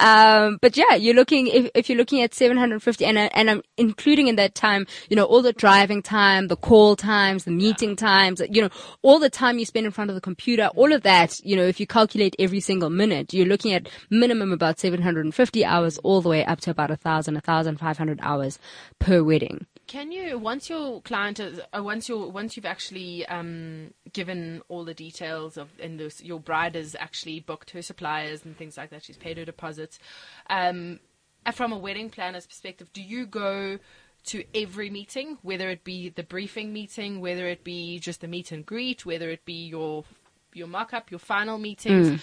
[0.00, 3.62] Um, but yeah, you're looking if, if you're looking at 750, and I- and I'm
[3.76, 7.96] including in that time, you know, all the driving time, the call times, the meeting
[7.96, 8.70] times, you know,
[9.02, 11.59] all the time you spend in front of the computer, all of that, you know,
[11.62, 16.28] if you calculate every single minute, you're looking at minimum about 750 hours, all the
[16.28, 18.58] way up to about a thousand, a thousand five hundred hours
[18.98, 19.66] per wedding.
[19.86, 24.84] Can you once your client is uh, once you once you've actually um, given all
[24.84, 28.90] the details of and this, your bride has actually booked her suppliers and things like
[28.90, 29.98] that, she's paid her deposits.
[30.48, 31.00] Um,
[31.44, 33.78] uh, from a wedding planner's perspective, do you go
[34.22, 38.52] to every meeting, whether it be the briefing meeting, whether it be just the meet
[38.52, 40.04] and greet, whether it be your
[40.54, 42.20] your mock up, your final meetings?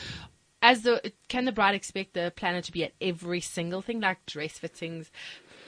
[0.61, 4.25] As the can the bride expect the planner to be at every single thing, like
[4.25, 5.11] dress fittings,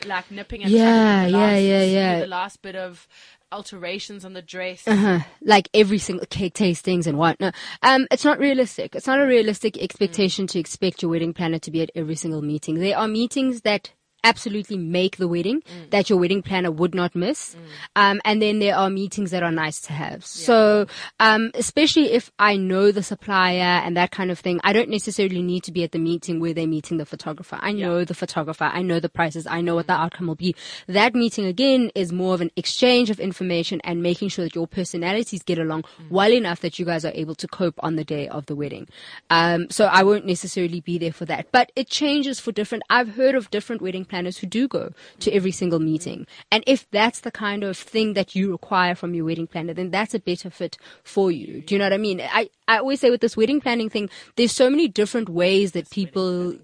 [0.08, 2.20] like nipping and Yeah, the yeah, last, yeah, yeah.
[2.22, 3.08] The last bit of
[3.52, 4.88] alterations on the dress.
[4.88, 7.56] uh, like every single cake tastings and whatnot.
[7.82, 8.96] Um, it's not realistic.
[8.96, 12.42] It's not a realistic expectation to expect your wedding planner to be at every single
[12.42, 12.76] meeting.
[12.80, 13.92] There are meetings that
[14.24, 17.56] absolutely make the wedding that your wedding planner would not miss.
[17.96, 20.26] Um, and then there are meetings that are nice to have.
[20.26, 20.88] So,
[21.20, 25.42] um, especially if I know the supplier and that kind of thing, I don't necessarily
[25.42, 27.58] need to be at the meeting where they're meeting the photographer.
[27.62, 28.66] I know the photographer.
[28.66, 29.48] I know the prices.
[29.48, 30.56] I know what the outcome will be.
[30.88, 34.68] That meeting again is more of an exchange of information and making sure that your
[34.68, 38.28] personalities get along well enough that you guys are able to cope on the day
[38.28, 38.88] of the wedding.
[39.30, 42.84] Um, so I won't necessarily be there for that, but it changes for different.
[42.90, 46.28] I've heard of different wedding planners who do go to every single meeting.
[46.52, 49.92] And if that's the kind of thing that you require from your wedding planner, then
[49.92, 51.62] that's a better fit for you.
[51.62, 52.22] Do you know what I mean?
[52.22, 55.90] I, I always say with this wedding planning thing, there's so many different ways that
[55.90, 56.52] people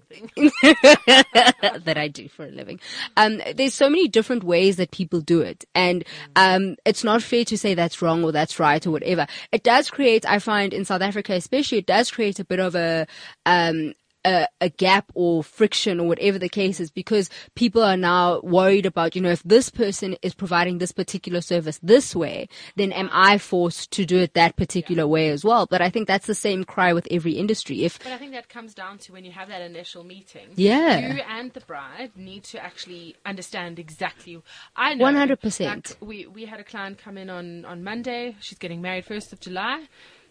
[0.62, 2.80] that I do for a living.
[3.16, 6.04] Um, there's so many different ways that people do it, and
[6.34, 9.26] um, it's not fair to say that's wrong or that's right or whatever.
[9.52, 12.74] It does create, I find, in South Africa especially, it does create a bit of
[12.74, 13.06] a
[13.44, 13.94] um,
[14.26, 18.84] a, a gap or friction or whatever the case is because people are now worried
[18.84, 23.08] about, you know, if this person is providing this particular service this way, then am
[23.12, 25.66] I forced to do it that particular way as well?
[25.66, 27.84] But I think that's the same cry with every industry.
[27.84, 30.48] If But I think that comes down to when you have that initial meeting.
[30.56, 31.14] Yeah.
[31.14, 34.42] You and the bride need to actually understand exactly
[34.74, 35.66] I know 100%.
[35.66, 38.36] Like we we had a client come in on on Monday.
[38.40, 39.86] She's getting married 1st of July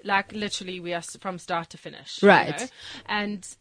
[0.05, 2.21] like literally we are from start to finish.
[2.21, 2.59] Right.
[2.59, 2.71] You know?
[3.07, 3.55] And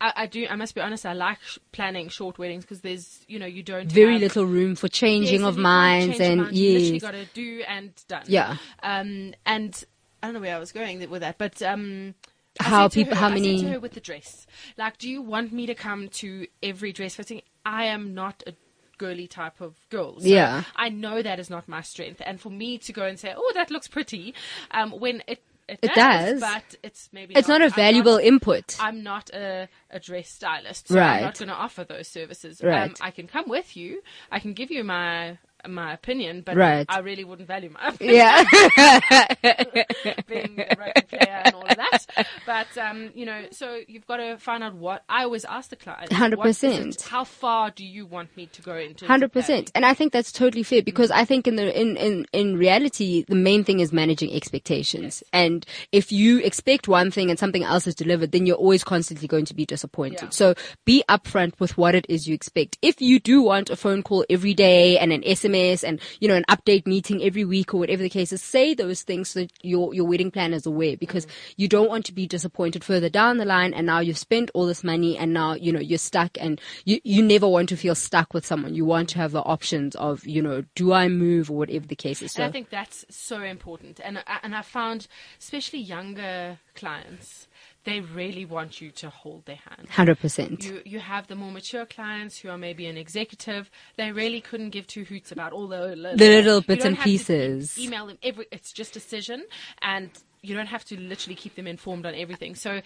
[0.00, 0.46] I, I, do.
[0.48, 1.06] I must be honest.
[1.06, 4.44] I like sh- planning short weddings because there's, you know, you don't very have, little
[4.44, 6.58] room for changing yes, of minds and minds.
[6.58, 8.24] yes, you literally got to do and done.
[8.26, 8.56] Yeah.
[8.82, 9.84] Um, and
[10.22, 12.14] I don't know where I was going with that, but um.
[12.60, 13.60] how people, her, how I many?
[13.60, 14.46] to her with the dress.
[14.76, 17.42] Like, do you want me to come to every dress fitting?
[17.64, 18.54] I am not a
[18.96, 20.20] girly type of girl.
[20.20, 20.62] So yeah.
[20.76, 22.22] I know that is not my strength.
[22.24, 24.34] And for me to go and say, oh, that looks pretty,
[24.70, 28.14] um, when it it, it does, does, but it's maybe it's not, not a valuable
[28.14, 28.76] not, input.
[28.80, 31.16] I'm not a, a dress stylist, so right.
[31.16, 32.62] I'm not going to offer those services.
[32.62, 32.90] Right.
[32.90, 34.02] Um, I can come with you.
[34.30, 36.86] I can give you my my opinion, but right.
[36.88, 38.16] I really wouldn't value my opinion.
[38.16, 38.44] Yeah.
[40.26, 42.26] being a rugby player and all of that.
[42.46, 45.76] But, um, you know, so you've got to find out what, I always ask the
[45.76, 46.10] client.
[46.10, 47.08] 100%.
[47.08, 49.06] How far do you want me to go into?
[49.06, 49.70] 100%.
[49.74, 51.20] And I think that's totally fair because mm-hmm.
[51.20, 55.22] I think in the, in, in, in reality, the main thing is managing expectations.
[55.22, 55.24] Yes.
[55.32, 59.28] And if you expect one thing and something else is delivered, then you're always constantly
[59.28, 60.22] going to be disappointed.
[60.22, 60.30] Yeah.
[60.30, 62.78] So be upfront with what it is you expect.
[62.82, 65.53] If you do want a phone call every day and an SMS
[65.84, 69.02] and, you know, an update meeting every week or whatever the case is, say those
[69.02, 71.54] things so that your, your wedding plan is aware because mm-hmm.
[71.56, 74.66] you don't want to be disappointed further down the line and now you've spent all
[74.66, 77.94] this money and now, you know, you're stuck and you, you never want to feel
[77.94, 78.74] stuck with someone.
[78.74, 81.96] You want to have the options of, you know, do I move or whatever the
[81.96, 82.32] case is.
[82.32, 84.00] So and I think that's so important.
[84.02, 85.06] And, and I found,
[85.38, 87.48] especially younger clients,
[87.84, 89.88] they really want you to hold their hand.
[89.90, 90.64] Hundred percent.
[90.64, 93.70] You you have the more mature clients who are maybe an executive.
[93.96, 97.78] They really couldn't give two hoots about all the, the, the little bits and pieces.
[97.78, 98.46] email them every.
[98.50, 99.44] It's just a decision,
[99.82, 100.10] and
[100.42, 102.54] you don't have to literally keep them informed on everything.
[102.54, 102.80] So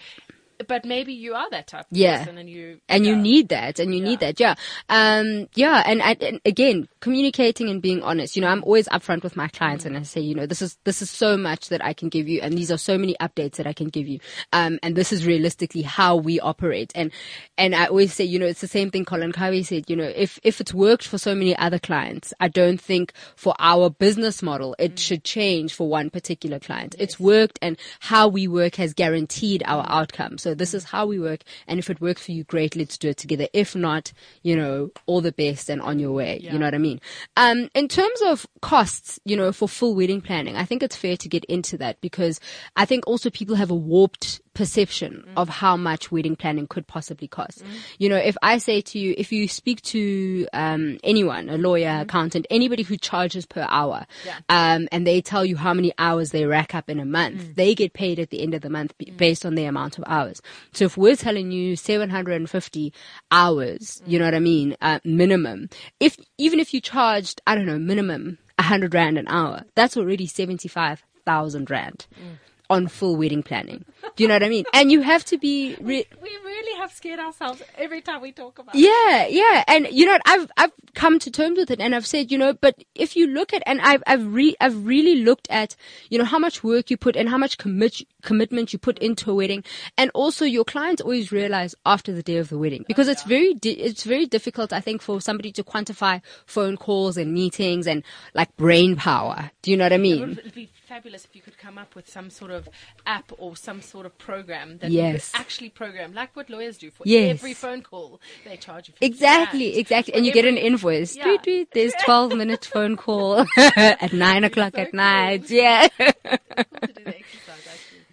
[0.67, 2.19] but maybe you are that type of yeah.
[2.19, 3.11] person and you and yeah.
[3.11, 4.09] you need that and you yeah.
[4.09, 4.55] need that yeah
[4.89, 9.37] um yeah and, and, again communicating and being honest you know i'm always upfront with
[9.37, 9.95] my clients mm-hmm.
[9.95, 12.27] and i say you know this is this is so much that i can give
[12.27, 14.19] you and these are so many updates that i can give you
[14.51, 17.11] um and this is realistically how we operate and
[17.57, 20.11] and i always say you know it's the same thing colin Cowie said you know
[20.15, 24.43] if if it's worked for so many other clients i don't think for our business
[24.43, 24.95] model it mm-hmm.
[24.97, 27.09] should change for one particular client yes.
[27.09, 29.93] it's worked and how we work has guaranteed our mm-hmm.
[29.93, 31.43] outcomes so this is how we work.
[31.67, 33.47] And if it works for you, great, let's do it together.
[33.53, 36.39] If not, you know, all the best and on your way.
[36.41, 36.53] Yeah.
[36.53, 36.99] You know what I mean?
[37.37, 41.17] Um, in terms of costs, you know, for full wedding planning, I think it's fair
[41.17, 42.39] to get into that because
[42.75, 45.31] I think also people have a warped perception mm.
[45.37, 47.63] of how much wedding planning could possibly cost.
[47.63, 47.67] Mm.
[47.97, 51.87] You know, if I say to you, if you speak to um, anyone, a lawyer,
[51.87, 52.01] mm.
[52.01, 54.39] accountant, anybody who charges per hour, yeah.
[54.49, 57.55] um, and they tell you how many hours they rack up in a month, mm.
[57.55, 59.15] they get paid at the end of the month mm.
[59.15, 60.41] based on the amount of hours.
[60.73, 62.93] So if we're telling you 750
[63.31, 65.69] hours, you know what I mean, uh, minimum,
[66.01, 70.27] if even if you charged, I don't know, minimum 100 rand an hour, that's already
[70.27, 72.07] 75,000 rand.
[72.13, 73.83] Mm on full wedding planning.
[74.15, 74.65] Do you know what I mean?
[74.73, 75.75] And you have to be.
[75.79, 78.75] Re- we, really have scared ourselves every time we talk about.
[78.75, 79.33] Yeah, it.
[79.33, 82.37] yeah, and you know, I've I've come to terms with it, and I've said, you
[82.37, 85.75] know, but if you look at, and I've I've re I've really looked at,
[86.09, 89.31] you know, how much work you put and how much commit commitment you put into
[89.31, 89.63] a wedding,
[89.97, 93.13] and also your clients always realize after the day of the wedding because oh, yeah.
[93.13, 97.33] it's very di- it's very difficult, I think, for somebody to quantify phone calls and
[97.33, 99.51] meetings and like brain power.
[99.61, 100.31] Do you know what I mean?
[100.31, 102.67] It would be fabulous if you could come up with some sort of
[103.05, 105.31] app or some sort of program that yes.
[105.35, 107.31] actually program, like what lawyers do for yes.
[107.31, 108.19] every phone call.
[108.45, 111.15] They charge you exactly, exactly, and you get an invoice.
[111.15, 111.23] Yeah.
[111.23, 114.97] Tweet, tweet, there's 12 minute phone call at nine o'clock so at cool.
[114.97, 115.49] night.
[115.49, 115.87] Yeah.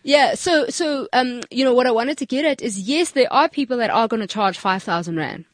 [0.03, 3.33] Yeah, so so um, you know what I wanted to get at is yes, there
[3.33, 5.47] are people that are going to charge five thousand rand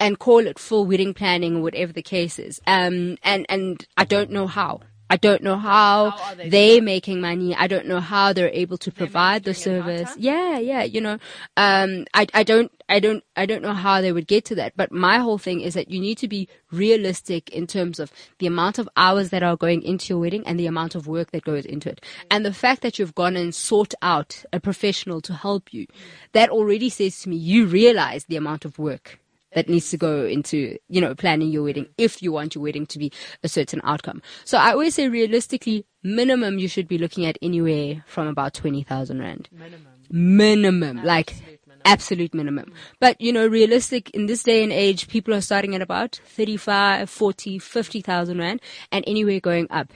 [0.00, 2.60] and call it full wedding planning or whatever the case is.
[2.66, 4.80] Um, and and I don't know how.
[5.10, 7.54] I don't know how, how they they're making money.
[7.54, 10.14] I don't know how they're able to provide the service.
[10.18, 11.18] Yeah, yeah, you know,
[11.56, 14.74] um, I, I don't, I don't, I don't know how they would get to that.
[14.76, 18.46] But my whole thing is that you need to be realistic in terms of the
[18.46, 21.44] amount of hours that are going into your wedding and the amount of work that
[21.44, 22.04] goes into it.
[22.30, 25.86] And the fact that you've gone and sought out a professional to help you,
[26.32, 29.20] that already says to me, you realize the amount of work
[29.58, 32.86] that needs to go into, you know, planning your wedding if you want your wedding
[32.86, 33.10] to be
[33.42, 34.22] a certain outcome.
[34.44, 39.18] So I always say realistically, minimum you should be looking at anywhere from about 20,000
[39.18, 39.48] Rand.
[39.50, 39.86] Minimum.
[40.10, 40.98] Minimum.
[40.98, 41.82] Absolute like, minimum.
[41.84, 42.72] absolute minimum.
[43.00, 47.10] But, you know, realistic in this day and age, people are starting at about 35,
[47.10, 49.92] 40, 50,000 rand and anywhere going up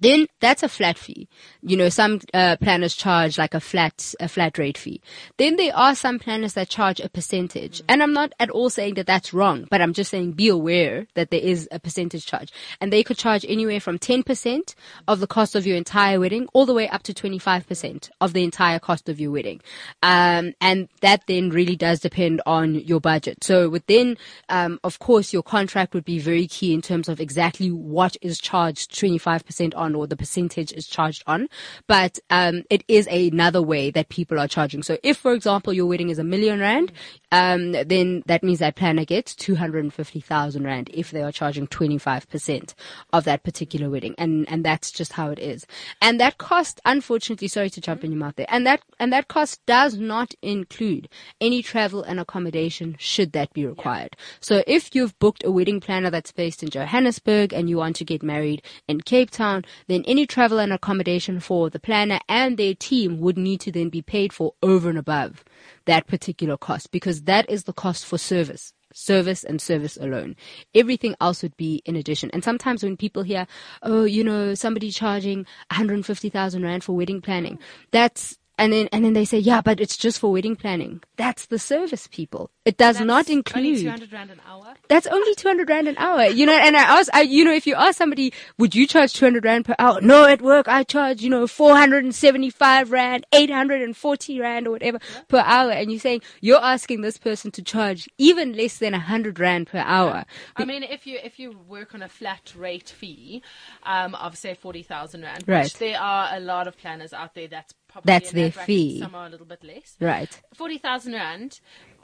[0.00, 1.28] then that's a flat fee.
[1.62, 5.00] You know, some uh, planners charge like a flat a flat rate fee.
[5.36, 8.94] Then there are some planners that charge a percentage, and I'm not at all saying
[8.94, 12.52] that that's wrong, but I'm just saying be aware that there is a percentage charge,
[12.80, 14.74] and they could charge anywhere from 10%
[15.06, 18.42] of the cost of your entire wedding, all the way up to 25% of the
[18.42, 19.60] entire cost of your wedding,
[20.02, 23.44] um, and that then really does depend on your budget.
[23.44, 24.16] So within,
[24.48, 28.40] um, of course, your contract would be very key in terms of exactly what is
[28.40, 31.48] charged 25% on on or the percentage is charged on,
[31.86, 34.82] but um, it is another way that people are charging.
[34.82, 36.92] So if, for example, your wedding is a million rand,
[37.32, 42.74] um, then that means that planner gets 250,000 rand if they are charging 25%
[43.12, 44.14] of that particular wedding.
[44.18, 45.66] And, and that's just how it is.
[46.00, 49.28] And that cost, unfortunately, sorry to jump in your mouth there, and that, and that
[49.28, 51.08] cost does not include
[51.40, 54.16] any travel and accommodation should that be required.
[54.40, 58.04] So if you've booked a wedding planner that's based in Johannesburg and you want to
[58.04, 62.74] get married in Cape Town, then any travel and accommodation for the planner and their
[62.74, 65.44] team would need to then be paid for over and above
[65.86, 70.36] that particular cost because that is the cost for service service and service alone.
[70.74, 72.30] Everything else would be in addition.
[72.32, 73.46] And sometimes when people hear,
[73.82, 77.58] oh, you know, somebody charging 150,000 Rand for wedding planning,
[77.92, 81.02] that's and then and then they say, yeah, but it's just for wedding planning.
[81.16, 82.50] That's the service people.
[82.66, 83.66] It does That's not include.
[83.66, 84.74] Only 200 Rand an hour?
[84.88, 86.26] That's only 200 Rand an hour.
[86.26, 89.14] You know, and I ask, I, you know, if you ask somebody, would you charge
[89.14, 90.00] 200 Rand per hour?
[90.02, 95.20] No, at work I charge, you know, 475 Rand, 840 Rand or whatever yeah.
[95.28, 95.70] per hour.
[95.70, 99.78] And you're saying, you're asking this person to charge even less than 100 Rand per
[99.78, 100.26] hour.
[100.56, 103.42] I mean, if you, if you work on a flat rate fee,
[103.84, 105.64] um, of say 40,000 Rand, right.
[105.64, 107.72] which there are a lot of planners out there that's
[108.04, 109.00] that's their fee.
[109.00, 109.96] Some are a little bit less.
[110.00, 110.40] Right.
[110.54, 111.60] 40,000 Rand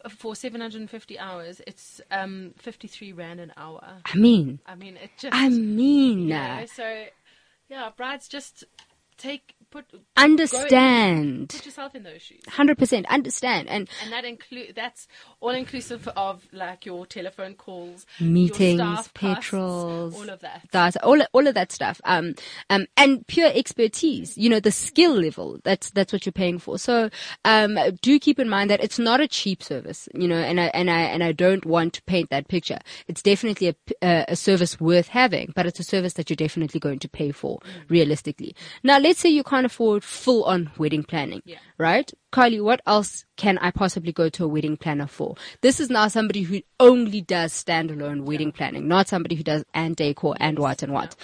[0.08, 3.82] for 750 hours, it's um, 53 Rand an hour.
[4.04, 4.60] I mean.
[4.66, 5.34] I mean, it just.
[5.34, 6.20] I mean.
[6.20, 7.04] You know, so,
[7.68, 8.64] yeah, brides just
[9.16, 11.50] take put understand.
[11.50, 12.40] put yourself in those shoes.
[12.48, 13.68] 100% understand.
[13.68, 15.06] And and that include that's
[15.40, 20.62] all inclusive of like your telephone calls meetings petrols all of that.
[20.72, 22.00] that's all all of that stuff.
[22.04, 22.34] Um
[22.70, 26.78] um and pure expertise you know the skill level that's that's what you're paying for.
[26.78, 27.10] So
[27.44, 30.66] um do keep in mind that it's not a cheap service you know and I
[30.66, 32.78] and I and I don't want to paint that picture.
[33.08, 36.98] It's definitely a, a service worth having but it's a service that you're definitely going
[37.00, 37.90] to pay for mm.
[37.90, 38.54] realistically.
[38.82, 41.58] Now let's say you can't afford full on wedding planning, yeah.
[41.78, 42.10] right?
[42.32, 45.36] Kylie, what else can I possibly go to a wedding planner for?
[45.60, 49.94] This is now somebody who only does standalone wedding planning, not somebody who does and
[49.94, 51.14] decor and what and what.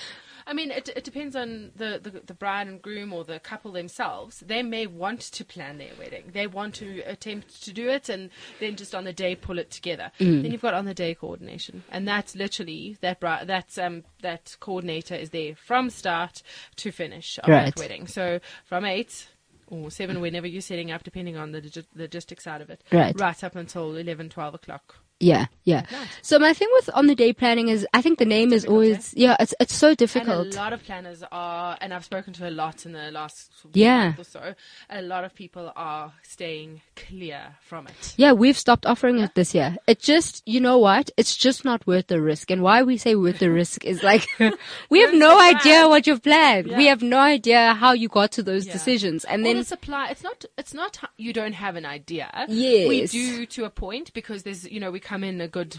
[0.47, 3.73] I mean, it, it depends on the, the, the, bride and groom or the couple
[3.73, 4.41] themselves.
[4.41, 6.31] They may want to plan their wedding.
[6.33, 9.71] They want to attempt to do it and then just on the day pull it
[9.71, 10.11] together.
[10.19, 10.43] Mm.
[10.43, 11.85] Then you've got on the day coordination.
[11.91, 16.43] And that's literally that bride, that, um, that coordinator is there from start
[16.77, 17.67] to finish of right.
[17.67, 18.07] that wedding.
[18.07, 19.29] So from eight
[19.69, 23.45] or seven, whenever you're setting up, depending on the logistics side of it, right, right
[23.45, 25.87] up until 11, 12 o'clock yeah, yeah.
[25.93, 26.09] Nice.
[26.23, 29.15] So my thing with on the day planning is I think the name is always
[29.15, 30.47] yeah, it's it's so difficult.
[30.47, 33.53] And a lot of planners are and I've spoken to a lot in the last
[33.73, 34.15] yeah.
[34.19, 34.55] or so.
[34.91, 38.15] A lot of people are staying clear from it.
[38.17, 39.27] Yeah, we've stopped offering yeah.
[39.27, 39.77] it this year.
[39.87, 41.11] It just you know what?
[41.17, 42.51] It's just not worth the risk.
[42.51, 44.27] And why we say worth the risk is like
[44.91, 46.67] we have no idea what you've planned.
[46.67, 46.77] Yeah.
[46.77, 48.73] We have no idea how you got to those yeah.
[48.73, 49.25] decisions.
[49.25, 52.29] And then the supply it's not it's not you don't have an idea.
[52.49, 52.89] Yes.
[52.89, 55.79] We do to a point because there's you know, we come in a good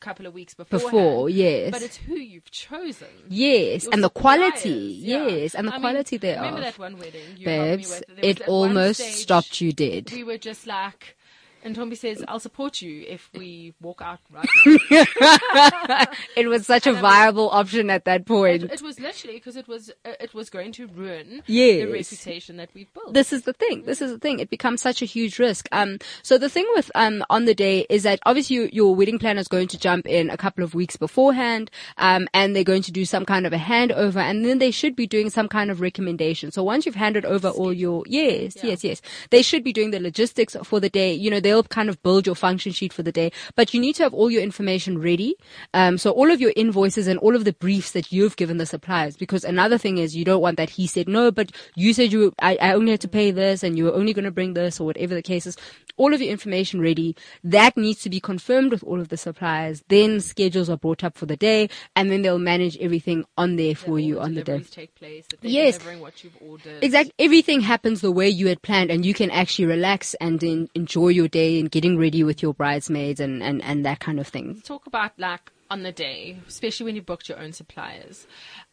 [0.00, 0.78] couple of weeks before.
[0.78, 1.70] Before, yes.
[1.70, 3.08] But it's who you've chosen.
[3.28, 4.98] Yes, Your and the quality.
[5.00, 5.26] Yeah.
[5.26, 6.44] Yes, and the I quality mean, thereof.
[6.44, 10.10] Remember that one wedding Babes, it almost stage, stopped you dead.
[10.12, 11.15] We were just like,
[11.66, 16.06] Ntombi says, I'll support you if we walk out right now.
[16.36, 18.62] it was such and a viable option at that point.
[18.62, 21.84] It, it was literally because it was uh, it was going to ruin yes.
[21.84, 23.14] the reputation that we've built.
[23.14, 23.82] This is the thing.
[23.82, 24.38] This is the thing.
[24.38, 25.68] It becomes such a huge risk.
[25.72, 29.18] Um, so the thing with um on the day is that obviously you, your wedding
[29.18, 32.82] planner is going to jump in a couple of weeks beforehand, um, and they're going
[32.82, 35.70] to do some kind of a handover, and then they should be doing some kind
[35.70, 36.52] of recommendation.
[36.52, 38.66] So once you've handed over all your yes, yeah.
[38.66, 41.12] yes, yes, they should be doing the logistics for the day.
[41.12, 43.32] You know, they'll they'll kind of build your function sheet for the day.
[43.54, 45.36] But you need to have all your information ready.
[45.74, 48.66] Um, so all of your invoices and all of the briefs that you've given the
[48.66, 49.16] suppliers.
[49.16, 52.32] Because another thing is you don't want that he said no, but you said you
[52.40, 54.78] I, I only had to pay this and you were only going to bring this
[54.80, 55.56] or whatever the case is.
[55.96, 57.16] All of your information ready.
[57.42, 59.82] That needs to be confirmed with all of the suppliers.
[59.88, 63.74] Then schedules are brought up for the day, and then they'll manage everything on there
[63.74, 64.60] for you on the day.
[64.60, 65.24] Take place.
[65.40, 65.78] Yes.
[65.78, 66.82] delivering what you've ordered.
[66.82, 67.14] Exactly.
[67.18, 71.08] Everything happens the way you had planned and you can actually relax and en- enjoy
[71.08, 74.60] your day and getting ready with your bridesmaids and, and, and that kind of thing.
[74.62, 78.26] talk about like on the day, especially when you booked your own suppliers.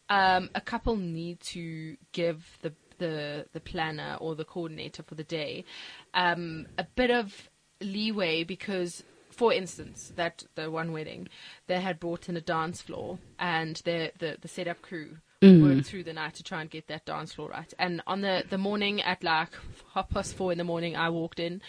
[0.09, 5.23] Um, a couple need to give the the the planner or the coordinator for the
[5.23, 5.65] day
[6.13, 7.49] um, a bit of
[7.81, 9.03] leeway because.
[9.31, 11.27] For instance, that the one wedding,
[11.65, 16.03] they had brought in a dance floor, and the the, the setup crew worked through
[16.03, 17.73] the night to try and get that dance floor right.
[17.79, 19.49] And on the the morning at like
[19.95, 21.61] half past four in the morning, I walked in,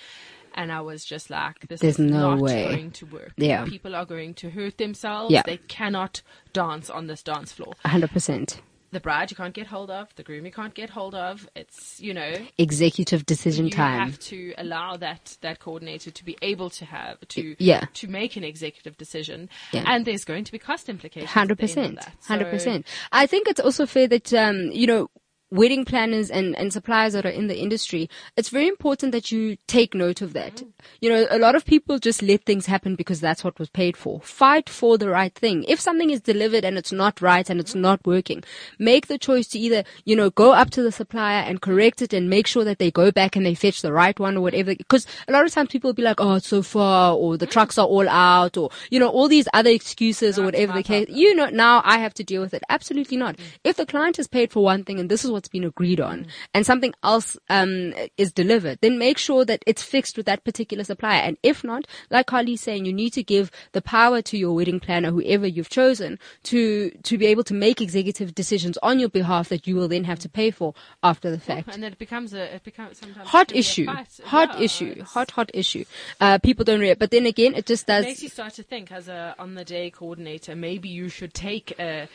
[0.55, 2.65] and I was just like, "This There's is no not way.
[2.69, 3.33] going to work.
[3.37, 3.65] Yeah.
[3.65, 5.33] People are going to hurt themselves.
[5.33, 5.43] Yeah.
[5.45, 7.75] They cannot dance on this dance floor.
[7.85, 8.61] 100%.
[8.93, 11.49] The bride you can't get hold of, the groom you can't get hold of.
[11.57, 13.99] It's, you know, Executive decision you time.
[13.99, 17.87] You have to allow that, that coordinator to be able to have, to, Yeah.
[17.95, 19.49] to make an executive decision.
[19.73, 19.83] Yeah.
[19.89, 21.33] And there's going to be cost implications.
[21.33, 22.87] Hundred the end of percent, hundred So- percent.
[23.11, 25.11] I think it's also fair that um, you know
[25.55, 29.57] wedding planners and, and suppliers that are in the industry, it's very important that you
[29.69, 30.57] take note of that.
[30.57, 30.69] Mm.
[31.01, 33.97] You know, a lot of people just let things happen because that's what was paid
[33.97, 34.21] for.
[34.21, 35.65] Fight for the right thing.
[35.69, 37.63] If something is delivered and it's not right and Mm.
[37.63, 38.43] it's not working,
[38.79, 42.13] make the choice to either, you know, go up to the supplier and correct it
[42.13, 44.75] and make sure that they go back and they fetch the right one or whatever.
[44.75, 47.39] Because a lot of times people will be like, oh, it's so far or Mm.
[47.39, 50.83] the trucks are all out or, you know, all these other excuses or whatever the
[50.83, 51.07] case.
[51.09, 52.63] You know, now I have to deal with it.
[52.69, 53.37] Absolutely not.
[53.63, 56.27] If the client has paid for one thing and this is what's been agreed on
[56.55, 60.85] and something else um, is delivered, then make sure that it's fixed with that particular
[60.85, 61.21] supplier.
[61.21, 64.81] And if not, like Carly's saying, you need to give the power to your wedding
[64.81, 69.51] planner, whoever you've chosen, to, to be able to make executive decisions on your behalf
[69.51, 70.73] that you will then have to pay for
[71.03, 73.87] after the fact And it becomes a, it becomes sometimes hot can be a issue,
[74.25, 75.85] hot Yeah, issue, it's- hot hot issue.
[76.21, 78.05] Uh, people don't realize, but then again, it just does.
[78.05, 81.79] makes you start to think as a on the day coordinator maybe you should take
[81.79, 82.09] a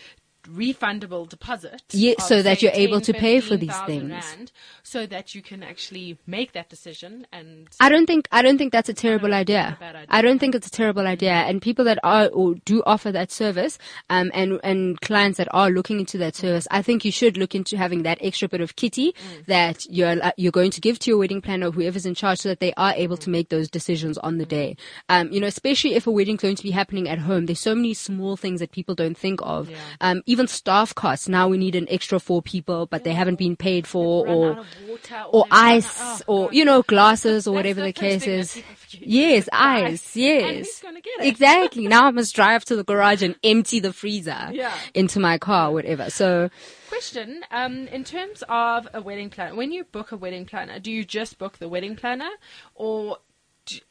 [0.53, 4.09] refundable deposit Yeah, so that you're able 10, to pay for these things.
[4.11, 4.51] rand,
[4.83, 8.71] so that you can actually make that decision and I don't think I don't think
[8.71, 9.77] that's a terrible it's idea.
[9.81, 10.05] idea.
[10.09, 11.31] I don't think it's a terrible idea.
[11.31, 13.77] And people that are or do offer that service,
[14.09, 17.53] um, and and clients that are looking into that service, I think you should look
[17.55, 19.45] into having that extra bit of kitty Mm.
[19.47, 22.39] that you're uh, you're going to give to your wedding planner, or whoever's in charge,
[22.39, 24.75] so that they are able to make those decisions on the day.
[25.09, 27.75] Um, you know, especially if a wedding's going to be happening at home, there's so
[27.75, 29.69] many small things that people don't think of.
[29.69, 29.77] Yeah.
[30.01, 31.27] Um, even staff costs.
[31.27, 35.23] Now we need an extra four people, but they haven't been paid for, or water
[35.31, 36.55] or they've out- ice oh, or God.
[36.55, 38.53] you know glasses or That's whatever the, case is.
[38.53, 39.07] that is people forget.
[39.07, 41.27] yes ice yes who's get it?
[41.27, 44.73] exactly now i must drive to the garage and empty the freezer Yeah.
[44.93, 46.49] into my car whatever so
[46.89, 50.91] Question: um, In terms of a wedding planner, when you book a wedding planner, do
[50.91, 52.31] you just book the wedding planner,
[52.73, 53.17] or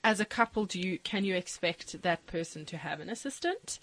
[0.05, 3.79] as a couple, do you can you expect that person to have an assistant?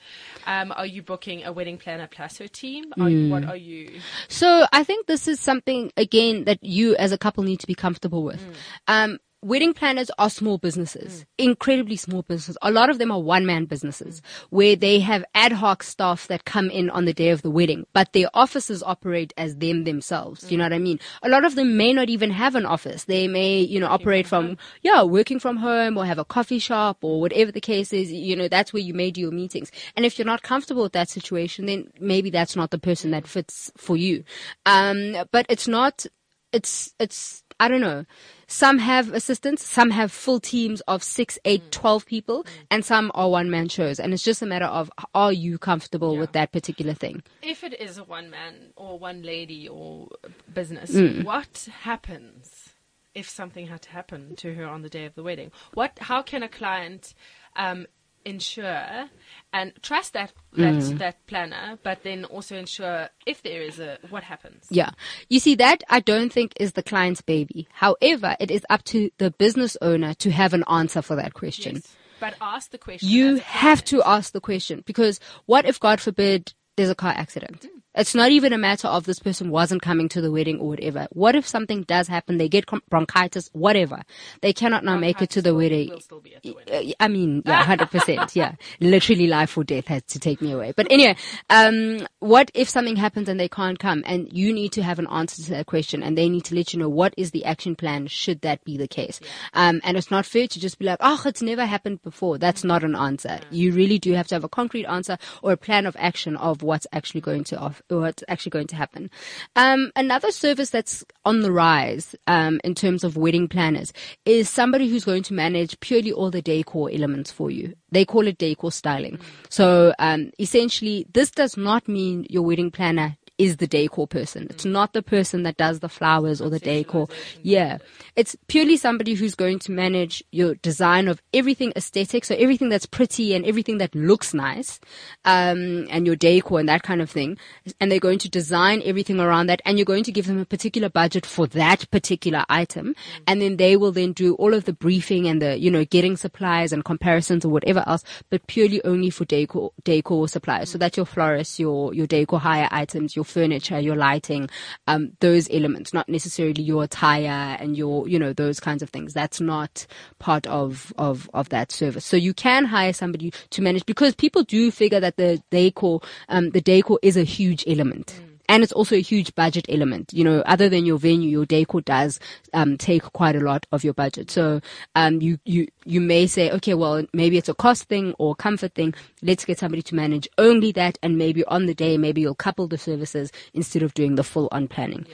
[0.46, 2.94] Um, are you booking a wedding planner plus her team?
[3.00, 3.30] Are Hmm.
[3.30, 4.02] what are you?
[4.28, 7.76] so i think this is something again that you as a couple need to be
[7.76, 8.42] comfortable with
[8.88, 12.58] um Wedding planners are small businesses, incredibly small businesses.
[12.64, 16.46] A lot of them are one man businesses where they have ad hoc staff that
[16.46, 20.52] come in on the day of the wedding, but their offices operate as them themselves.
[20.52, 21.00] You know what I mean?
[21.22, 23.04] A lot of them may not even have an office.
[23.04, 27.04] They may, you know, operate from, yeah, working from home or have a coffee shop
[27.04, 28.12] or whatever the case is.
[28.12, 29.72] You know, that's where you may do your meetings.
[29.96, 33.28] And if you're not comfortable with that situation, then maybe that's not the person that
[33.28, 34.24] fits for you.
[34.66, 36.08] Um, but it's not,
[36.52, 38.06] it's, it's, I don't know.
[38.48, 43.30] Some have assistants, some have full teams of six, eight, twelve people, and some are
[43.30, 44.00] one man shows.
[44.00, 47.24] And it's just a matter of are you comfortable with that particular thing?
[47.42, 50.10] If it is a one man or one lady or
[50.54, 51.24] business, Mm.
[51.24, 52.70] what happens
[53.14, 55.52] if something had to happen to her on the day of the wedding?
[55.74, 55.98] What?
[56.00, 57.14] How can a client
[57.56, 57.88] um,
[58.26, 59.10] ensure
[59.54, 60.98] and trust that that, Mm.
[60.98, 64.68] that planner, but then also ensure if there is a what happens?
[64.70, 64.92] Yeah.
[65.30, 67.68] You see, that I don't think is the client's baby.
[67.72, 71.76] However, it is up to the business owner to have an answer for that question.
[71.76, 71.96] Yes.
[72.20, 73.10] But ask the question.
[73.10, 77.68] You have to ask the question because what if, God forbid, there's a car accident?
[77.96, 81.08] It's not even a matter of this person wasn't coming to the wedding or whatever.
[81.12, 82.38] What if something does happen?
[82.38, 84.04] They get bronchitis, whatever.
[84.42, 85.90] They cannot now make it to the wedding.
[85.90, 86.94] will still be at the wedding.
[87.00, 88.36] I mean, yeah, hundred percent.
[88.36, 90.74] Yeah, literally, life or death has to take me away.
[90.76, 91.16] But anyway,
[91.50, 95.08] um, what if something happens and they can't come, and you need to have an
[95.08, 97.76] answer to that question, and they need to let you know what is the action
[97.76, 99.20] plan should that be the case.
[99.54, 102.38] Um, and it's not fair to just be like, oh, it's never happened before.
[102.38, 103.40] That's not an answer.
[103.52, 106.62] You really do have to have a concrete answer or a plan of action of
[106.62, 109.10] what's actually going to off, what's actually going to happen.
[109.56, 113.94] Um, another service that's on the rise um, in terms of wedding planners
[114.26, 117.76] is somebody who's going to manage purely all the decor elements for you.
[117.92, 119.20] They call it decor styling.
[119.50, 124.48] So um, essentially, this does not mean your wedding planner is the decor person.
[124.50, 124.72] It's mm.
[124.72, 127.08] not the person that does the flowers or the decor.
[127.44, 127.80] Yeah.
[128.16, 132.24] It's purely somebody who's going to manage your design of everything aesthetic.
[132.24, 134.80] So everything that's pretty and everything that looks nice,
[135.26, 137.38] um, and your decor and that kind of thing.
[137.82, 139.62] And they're going to design everything around that.
[139.66, 142.88] And you're going to give them a particular budget for that particular item.
[142.88, 143.24] Mm.
[143.28, 146.16] And then they will then do all of the briefing and the, you know, getting
[146.16, 150.70] supplies and comparisons or whatever else, but purely only for decor, decor supplies.
[150.70, 150.80] So mm.
[150.80, 154.50] that's your florists, your, your decor hire items, your furniture, your lighting,
[154.88, 159.14] um, those elements, not necessarily your attire and your, you know, those kinds of things.
[159.14, 159.86] That's not
[160.20, 162.06] part of, of, of that service.
[162.06, 166.52] So you can hire somebody to manage because people do figure that the decor, um,
[166.52, 168.20] the decor is a huge element.
[168.48, 170.14] And it's also a huge budget element.
[170.14, 172.20] You know, other than your venue, your decor does
[172.54, 174.30] um, take quite a lot of your budget.
[174.32, 174.62] So
[174.96, 178.76] um, you you you may say, okay, well, maybe it's a cost thing or comfort
[178.76, 178.94] thing.
[179.22, 182.68] Let's get somebody to manage only that, and maybe on the day, maybe you'll couple
[182.68, 185.06] the services instead of doing the full on planning.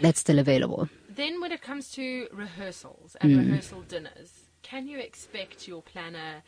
[0.00, 0.88] That's still available.
[1.08, 3.38] Then, when it comes to rehearsals and Mm.
[3.38, 6.42] rehearsal dinners, can you expect your planner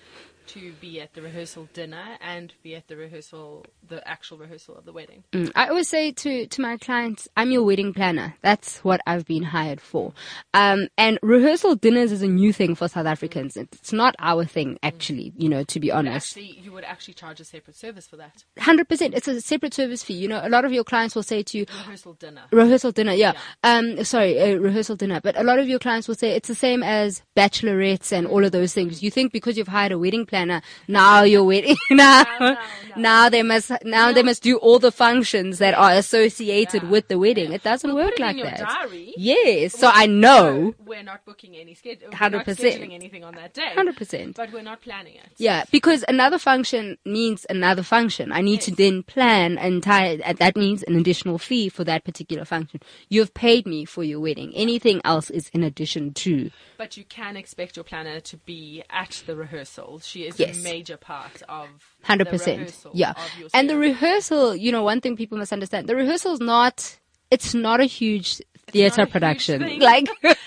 [0.49, 4.84] to be at the rehearsal dinner and be at the rehearsal, the actual rehearsal of
[4.84, 5.24] the wedding?
[5.32, 5.53] Mm.
[5.55, 8.34] I always say to, to my clients, I'm your wedding planner.
[8.42, 10.12] That's what I've been hired for.
[10.55, 13.57] Um, and rehearsal dinners is a new thing for South Africans.
[13.57, 16.36] It's not our thing, actually, you know, to be honest.
[16.36, 19.14] Actually, you would actually charge a separate service for that 100%.
[19.14, 20.14] It's a separate service fee.
[20.14, 22.42] You know, a lot of your clients will say to you, rehearsal dinner.
[22.51, 23.34] rehearsal dinner, yeah.
[23.62, 25.20] Um, sorry, uh, rehearsal dinner.
[25.20, 28.44] But a lot of your clients will say it's the same as bachelorettes and all
[28.44, 29.03] of those things.
[29.03, 32.55] You think because you've hired a wedding planner, Uh, now your wedding, now, No, no,
[32.55, 32.61] no.
[32.97, 37.18] now they must, now they must do all the functions that are associated with the
[37.18, 37.53] wedding.
[37.53, 38.61] It doesn't We'll work like in that.
[38.61, 39.14] Diary.
[39.16, 39.72] Yes.
[39.78, 40.74] So I know.
[40.84, 42.11] we're not booking any schedule.
[42.11, 42.93] 100%.
[42.93, 43.72] anything on that day.
[43.76, 44.34] 100%.
[44.36, 45.30] But we're not planning it.
[45.36, 48.32] Yeah, because another function means another function.
[48.32, 52.45] I need to then plan entire, and that means an additional fee for that particular
[52.45, 52.80] function.
[53.09, 54.53] You've paid me for your wedding.
[54.55, 56.51] Anything else is in addition to.
[56.76, 60.01] But you can expect your planner to be at the rehearsal.
[60.01, 60.59] She is Yes.
[60.59, 61.68] a major part of
[62.05, 62.59] Hundred the percent.
[62.59, 63.11] rehearsal Yeah.
[63.11, 66.99] of And the rehearsal, you know, one thing people must understand, the rehearsal is not,
[67.31, 69.79] it's not a huge theater a huge production.
[69.79, 70.09] Like,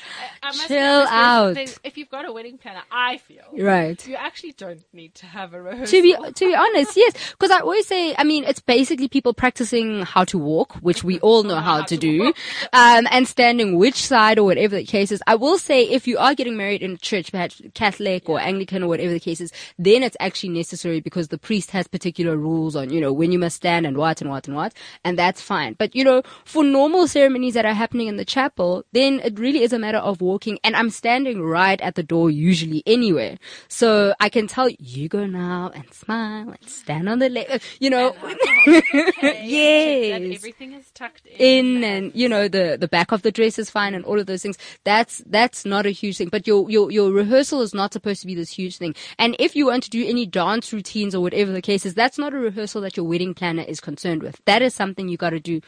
[0.52, 1.58] I must chill out.
[1.84, 4.06] If you've got a wedding planner, I feel right.
[4.08, 5.98] you actually don't need to have a rehearsal.
[5.98, 9.34] To be to be honest, yes, because I always say, I mean, it's basically people
[9.34, 12.34] practicing how to walk, which we all know how, how to to do,
[12.74, 15.22] um, and standing which side or whatever the case is.
[15.28, 18.84] I will say, if you are getting married in a church, perhaps Catholic or Anglican
[18.84, 22.76] or whatever the case is, then it's actually necessary because the priest has particular rules
[22.76, 24.74] on, you know, when you must stand and what and what and what,
[25.04, 25.74] and that's fine.
[25.78, 29.62] But you know, for normal ceremonies that are happening in the chapel, then it really
[29.62, 33.38] is a matter of walking, and I'm standing right at the door usually anyway.
[33.68, 37.60] So I can tell you go now and smile and stand on the left, uh,
[37.80, 38.16] you know.
[39.22, 40.36] That yes.
[40.36, 41.78] everything is tucked in.
[41.78, 44.26] In and you know the the back of the dress is fine and all of
[44.28, 44.58] those things.
[44.84, 46.30] That's that's not a huge thing.
[46.30, 48.96] But your your your rehearsal is not supposed to be this huge thing.
[49.18, 52.18] And if you want to do any dance routines or whatever the case is, that's
[52.18, 54.40] not a rehearsal that your wedding planner is concerned with.
[54.46, 55.62] That is something you got to do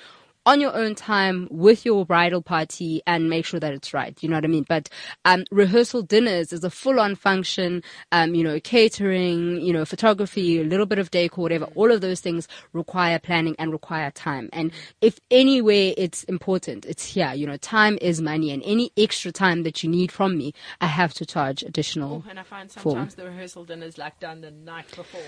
[0.46, 4.22] on your own time with your bridal party and make sure that it's right.
[4.22, 4.66] You know what I mean?
[4.68, 4.90] But
[5.26, 7.82] um, rehearsal dinners is a full-on function.
[8.12, 11.66] Um, you know, catering, you know, photography, a little bit of decor, whatever.
[11.76, 14.50] All of those things require planning and require time.
[14.52, 14.72] And
[15.02, 17.34] if anywhere it's important, it's here.
[17.34, 20.88] You know, time is money, and any extra time that you need from me, I
[20.88, 22.24] have to charge additional.
[22.26, 22.96] Oh, and I find form.
[22.96, 25.22] sometimes the rehearsal dinner is like done the night before.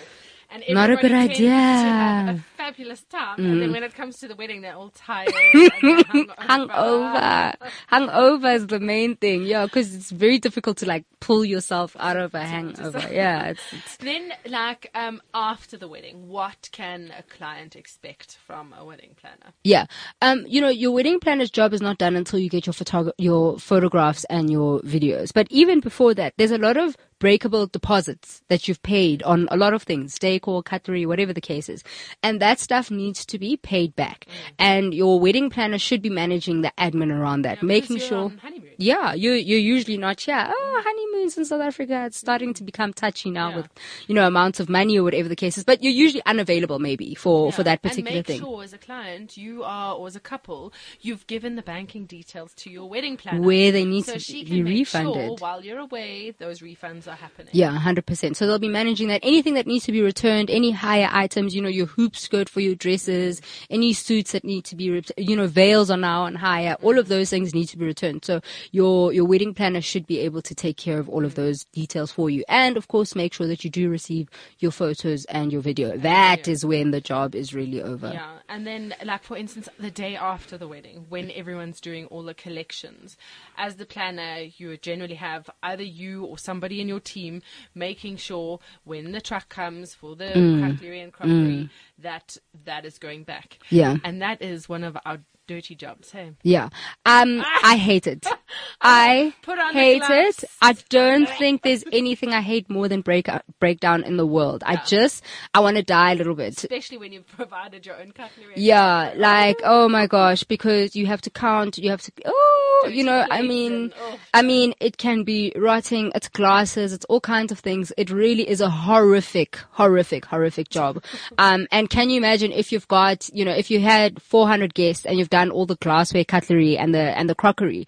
[0.70, 1.52] Not a good idea.
[1.52, 5.30] a fabulous time, and then when it comes to the wedding, they're all tired.
[5.54, 7.56] Hungover.
[7.92, 9.44] Hungover is the main thing.
[9.44, 13.00] Yeah, because it's very difficult to like pull yourself out of a hangover.
[13.12, 18.74] Yeah, it's, it's Then, like um, after the wedding, what can a client expect from
[18.78, 19.54] a wedding planner?
[19.64, 19.86] Yeah.
[20.22, 23.12] Um, you know, your wedding planner's job is not done until you get your photog-
[23.18, 25.32] your photographs and your videos.
[25.34, 29.58] But even before that, there's a lot of breakable deposits that you've paid on a
[29.58, 31.84] lot of things, decor, cutlery, whatever the case is.
[32.22, 34.26] And that stuff needs to be paid back.
[34.28, 34.54] Mm.
[34.60, 38.32] And your wedding planner should be managing the admin around that, making sure.
[38.78, 40.46] Yeah, you you're usually not here.
[40.48, 40.84] Oh, mm.
[40.84, 42.06] honeymoons in South Africa.
[42.08, 43.56] It's starting to become touchy now Yeah.
[43.58, 43.70] with,
[44.08, 45.64] you know, amounts of money or whatever the case is.
[45.64, 48.40] But you're usually unavailable maybe for, for that particular thing.
[48.42, 52.54] sure as a client you are or as a couple you've given the banking details
[52.56, 55.40] to your wedding planner Where they need so to she be can make sure refunded.
[55.40, 58.38] while you're away those refunds are happening Yeah, hundred percent.
[58.38, 59.22] So they'll be managing that.
[59.24, 62.60] Anything that needs to be returned, any hire items, you know, your hoop skirt for
[62.60, 66.36] your dresses, any suits that need to be, ret- you know, veils are now on
[66.36, 66.76] hire.
[66.82, 68.26] All of those things need to be returned.
[68.26, 68.42] So
[68.72, 72.12] your your wedding planner should be able to take care of all of those details
[72.12, 74.30] for you, and of course, make sure that you do receive
[74.60, 75.98] your photos and your video.
[75.98, 78.12] That is when the job is really over.
[78.14, 82.24] Yeah, and then like for instance, the day after the wedding, when everyone's doing all
[82.24, 83.18] the collections,
[83.58, 87.42] as the planner, you would generally have either you or somebody in your team
[87.74, 91.70] making sure when the truck comes for the cutlery and crockery
[92.00, 93.60] that that is going back.
[93.70, 93.98] Yeah.
[94.04, 96.12] and that is one of our dirty jobs.
[96.12, 96.70] Hey, Yeah.
[97.06, 98.26] Um, I hate it.
[98.82, 100.44] I Put on hate it.
[100.62, 103.28] I don't think there's anything I hate more than break
[103.60, 104.64] breakdown in the world.
[104.66, 105.24] I just,
[105.54, 106.58] I want to die a little bit.
[106.58, 108.54] especially when you've provided your own cutlery.
[108.56, 112.98] Yeah, like, oh my gosh, because you have to count, you have to, oh, Dirty
[112.98, 114.20] you know, I mean, and- oh.
[114.34, 117.92] I mean, it can be rotting, it's glasses, it's all kinds of things.
[117.98, 121.04] It really is a horrific, horrific, horrific job.
[121.38, 125.06] Um, and can you imagine if you've got, you know, if you had 400 guests
[125.06, 127.84] and you've done all the glassware, cutlery and the, and the crockery,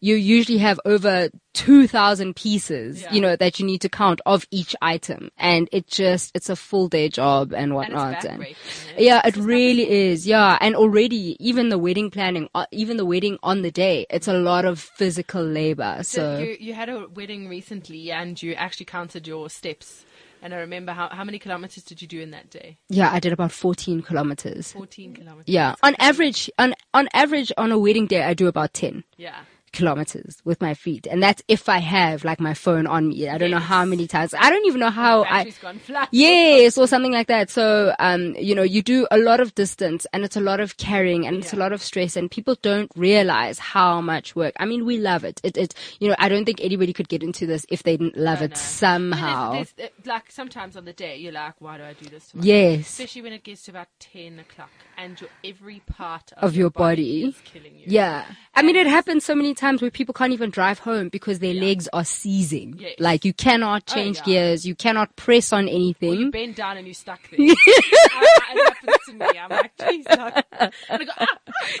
[0.00, 3.12] you usually have over 2,000 pieces, Yeah.
[3.14, 5.30] you know, that you need to count of each item.
[5.38, 8.24] And it just, it's a full day job and And whatnot.
[8.24, 8.52] and- eh?
[8.98, 10.26] yeah, it really is.
[10.26, 14.28] Yeah, and already even the wedding planning, uh, even the wedding on the day, it's
[14.28, 15.98] a lot of physical labor.
[16.02, 20.04] So So you you had a wedding recently, and you actually counted your steps.
[20.42, 22.76] And I remember how how many kilometers did you do in that day?
[22.88, 24.72] yeah, I did about 14 kilometers.
[24.72, 25.46] Fourteen kilometers.
[25.48, 29.40] Yeah, on average, on on average on a wedding day, I do about 10 Yeah.
[29.72, 33.28] Kilometers with my feet, and that's if I have like my phone on me.
[33.28, 34.34] I don't know how many times.
[34.34, 35.38] I don't even know how I.
[35.38, 36.08] Battery's gone flat.
[36.12, 37.50] Yes, or something like that.
[37.50, 40.76] So, um, you know, you do a lot of distance and it's a lot of
[40.76, 44.54] carrying and it's a lot of stress and people don't realize how much work.
[44.58, 45.40] I mean, we love it.
[45.42, 48.16] It, it, you know, I don't think anybody could get into this if they didn't
[48.16, 48.56] love No, it no.
[48.56, 49.52] somehow.
[49.52, 52.30] There's, there's, uh, like sometimes on the day, you're like, why do I do this?
[52.34, 52.80] Yes.
[52.88, 54.70] Especially when it gets to about ten o'clock,
[55.02, 57.24] and your every part of, Of your body.
[57.24, 57.84] is killing you.
[57.86, 58.24] Yeah.
[58.54, 61.54] I mean, it happens so many times where people can't even drive home because their
[61.54, 62.76] legs are seizing.
[62.78, 62.94] Yes.
[62.98, 64.24] Like you cannot Oh, change yeah.
[64.24, 64.66] gears.
[64.66, 66.30] You cannot press on Or you anything.
[66.30, 67.38] bend down and you're stuck there.
[67.40, 69.38] I, I, it happens to me.
[69.38, 71.26] I'm like, geez, like, and I go, ah,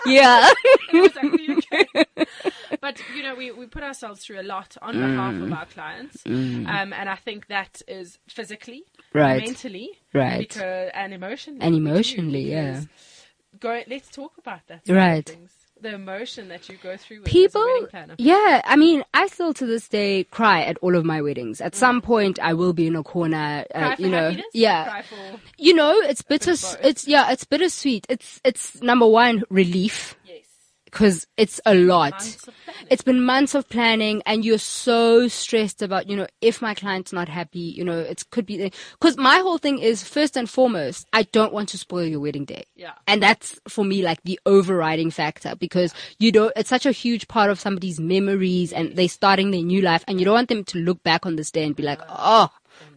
[0.06, 0.50] yeah.
[0.92, 2.26] And was like, okay?"
[2.80, 5.44] but you know, we, we put ourselves through a lot on behalf Mm.
[5.44, 9.44] of our clients, um, and I think that is physically, Right.
[9.44, 10.40] mentally, Right.
[10.48, 12.80] because, and emotionally, And emotionally, yeah.
[13.62, 13.82] Go.
[13.88, 14.80] Let's talk about that.
[14.88, 15.26] Right.
[15.26, 15.50] things.
[15.80, 19.52] The emotion that you go through with as a people yeah i mean i still
[19.54, 22.86] to this day cry at all of my weddings at some point i will be
[22.86, 23.98] in a corner uh, Mm.
[23.98, 25.02] You know yeah
[25.58, 26.52] you know it's bitter
[26.84, 30.14] it's yeah it's bittersweet it's it's number one relief.
[30.92, 32.86] Because it's a lot Months of planning.
[32.90, 37.12] it's been months of planning and you're so stressed about you know if my client's
[37.12, 38.70] not happy you know it could be
[39.00, 42.44] because my whole thing is first and foremost i don't want to spoil your wedding
[42.44, 42.92] day Yeah.
[43.08, 47.26] and that's for me like the overriding factor because you don't it's such a huge
[47.26, 50.64] part of somebody's memories and they're starting their new life and you don't want them
[50.64, 52.48] to look back on this day and be like oh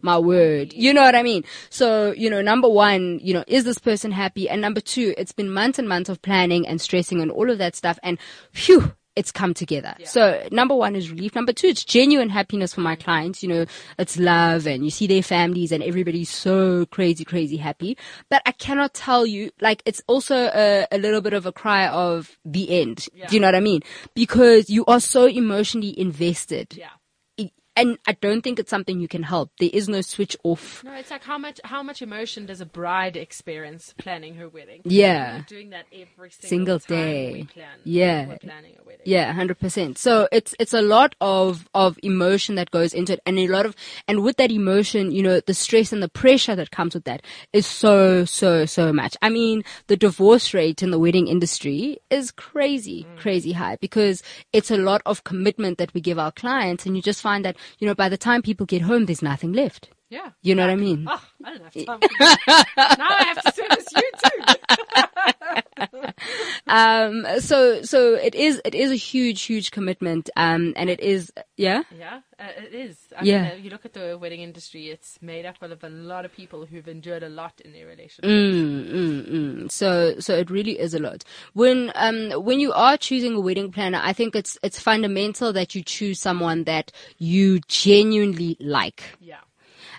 [0.06, 3.64] my word you know what i mean so you know number one you know is
[3.64, 7.20] this person happy and number two it's been months and months of planning and stressing
[7.20, 8.18] and all of that stuff and
[8.52, 9.94] phew it's come together.
[10.04, 11.34] So number one is relief.
[11.34, 13.42] Number two, it's genuine happiness for my clients.
[13.42, 13.66] You know,
[13.98, 17.96] it's love and you see their families and everybody's so crazy, crazy happy.
[18.28, 21.88] But I cannot tell you, like, it's also a, a little bit of a cry
[21.88, 23.08] of the end.
[23.28, 23.80] Do you know what I mean?
[24.14, 26.76] Because you are so emotionally invested.
[26.76, 26.90] Yeah.
[27.76, 29.50] And I don't think it's something you can help.
[29.60, 30.82] There is no switch off.
[30.82, 34.80] No, it's like how much how much emotion does a bride experience planning her wedding?
[34.84, 35.36] Yeah.
[35.36, 37.46] We're doing that every single, Single day.
[37.52, 37.68] Plan.
[37.84, 38.26] Yeah.
[38.28, 39.02] We're planning a wedding.
[39.04, 39.98] Yeah, hundred percent.
[39.98, 43.66] So it's it's a lot of of emotion that goes into it, and a lot
[43.66, 43.76] of
[44.08, 47.22] and with that emotion, you know, the stress and the pressure that comes with that
[47.52, 49.16] is so so so much.
[49.22, 53.18] I mean, the divorce rate in the wedding industry is crazy, mm.
[53.18, 54.22] crazy high because
[54.52, 57.56] it's a lot of commitment that we give our clients, and you just find that
[57.78, 59.88] you know by the time people get home, there's nothing left.
[60.08, 60.30] Yeah.
[60.42, 61.06] You know what I mean?
[61.08, 62.00] Oh, I don't have time.
[62.98, 64.56] now I have to service you too.
[66.68, 70.28] Um, so, so it is, it is a huge, huge commitment.
[70.36, 71.84] Um, and it is, yeah.
[71.96, 72.98] Yeah, uh, it is.
[73.16, 73.42] I Yeah.
[73.42, 76.32] Mean, uh, you look at the wedding industry; it's made up of a lot of
[76.32, 78.24] people who've endured a lot in their relationship.
[78.24, 79.70] Mm, mm, mm.
[79.70, 81.24] So, so it really is a lot.
[81.52, 85.74] When, um, when you are choosing a wedding planner, I think it's, it's fundamental that
[85.74, 89.04] you choose someone that you genuinely like.
[89.20, 89.36] Yeah.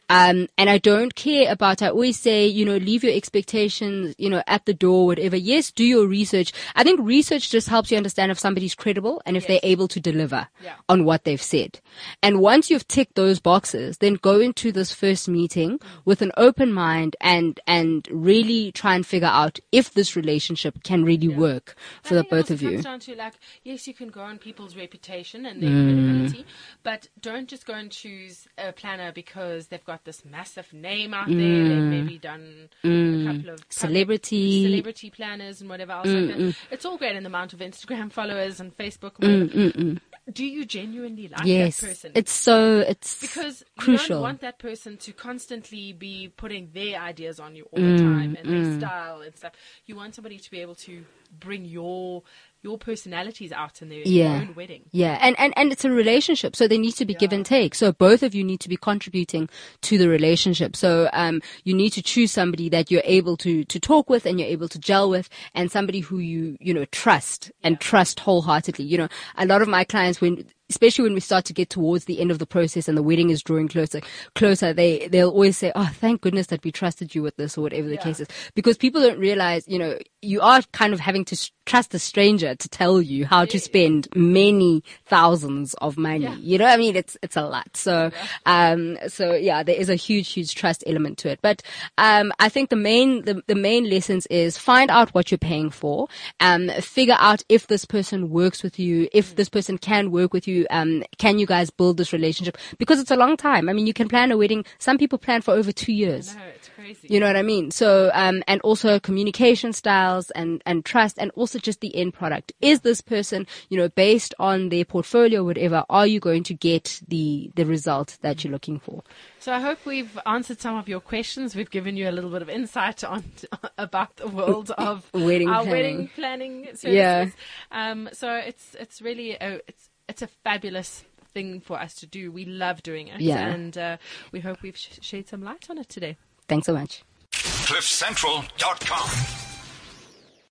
[0.10, 4.30] Um, and I don't care about, I always say, you know, leave your expectations, you
[4.30, 5.36] know, at the door, whatever.
[5.36, 6.53] Yes, do your research.
[6.76, 9.47] I think research just helps you understand if somebody's credible and if Yes.
[9.47, 10.76] they're able to deliver Yeah.
[10.88, 11.80] on what they've said.
[12.24, 16.72] And once you've ticked those boxes, then go into this first meeting with an open
[16.72, 22.14] mind and, and really try and figure out if this relationship can really work for
[22.16, 22.82] I the both of you.
[22.82, 23.34] down to like,
[23.64, 25.86] yes, you can go on people's reputation and their Mm.
[25.86, 26.45] credibility,
[26.84, 31.28] but don't just go and choose a planner because they've got this massive name out
[31.28, 31.36] there.
[31.38, 31.43] They've
[31.78, 31.89] mm.
[31.89, 33.26] maybe done a mm.
[33.26, 33.74] couple of Mm.
[33.74, 34.64] Celebrity.
[34.64, 36.08] celebrity planners and whatever else.
[36.08, 36.56] like mm, that.
[36.72, 39.14] It's all great in the amount of Instagram followers and Facebook.
[39.20, 40.02] Mm, And whatever.
[40.32, 41.80] Do you genuinely like Yes.
[41.80, 42.12] that person?
[42.16, 47.39] It's so, it's because you don't want that person to constantly be putting their ideas
[47.39, 49.54] on you all the time and their style and stuff.
[49.86, 51.06] You want somebody to be able to
[51.39, 52.24] bring your
[52.62, 54.41] your personalities out in their Yeah.
[54.41, 54.84] own wedding.
[54.91, 57.76] Yeah, and, and, and it's a relationship, so there needs to be give and take.
[57.76, 59.49] So both of you need to be contributing
[59.82, 60.76] to the relationship.
[60.76, 64.39] So um, you need to choose somebody that you're able to to talk with and
[64.39, 68.86] you're able to gel with, and somebody who you you know trust and trust wholeheartedly.
[68.86, 70.45] You know, a lot of my clients when.
[70.70, 73.30] Especially when we start to get towards the end of the process and the wedding
[73.30, 74.01] is drawing closer,
[74.36, 77.61] closer, they, they'll always say, Oh, thank goodness that we trusted you with this or
[77.61, 78.01] whatever the Yeah.
[78.01, 78.28] case is.
[78.55, 82.55] Because people don't realize, you know, you are kind of having to trust a stranger
[82.55, 86.24] to tell you how to spend many thousands of money.
[86.24, 86.36] Yeah.
[86.36, 87.76] You know, what I mean, it's it's a lot.
[87.78, 88.11] So,
[88.45, 91.39] um, so yeah, there is a huge, huge trust element to it.
[91.41, 91.61] But
[91.97, 95.70] um, I think the main the, the main lessons is find out what you're paying
[95.70, 96.07] for.
[96.39, 100.47] Um, figure out if this person works with you, if this person can work with
[100.47, 100.57] you.
[100.70, 102.58] Um, can you guys build this relationship?
[102.78, 103.70] Because it's a long time.
[103.70, 104.66] I mean, you can plan a wedding.
[104.80, 106.36] Some people plan for over two years.
[106.36, 107.08] No, it's crazy.
[107.10, 107.72] You know what I mean?
[107.72, 112.53] So, um, and also communication styles and, and trust and also just the end product.
[112.62, 117.01] Is this person, you know, based on their portfolio, whatever, are you going to get
[117.08, 119.03] the, the result that you're looking for?
[119.39, 121.55] So I hope we've answered some of your questions.
[121.55, 123.24] We've given you a little bit of insight on
[123.78, 125.72] about the world of Wedding our planning.
[125.72, 126.93] wedding planning services.
[126.93, 127.28] Yeah.
[127.72, 131.03] Um, so it's it's really a, it's it's a fabulous
[131.34, 132.32] thing for us to do.
[132.32, 133.22] We love doing it.
[133.22, 133.47] Yeah.
[133.47, 133.97] And uh,
[134.32, 136.18] we hope we've sh- shed some light on it today.
[136.47, 137.03] Thanks so much.
[137.32, 139.10] CliffCentral.com.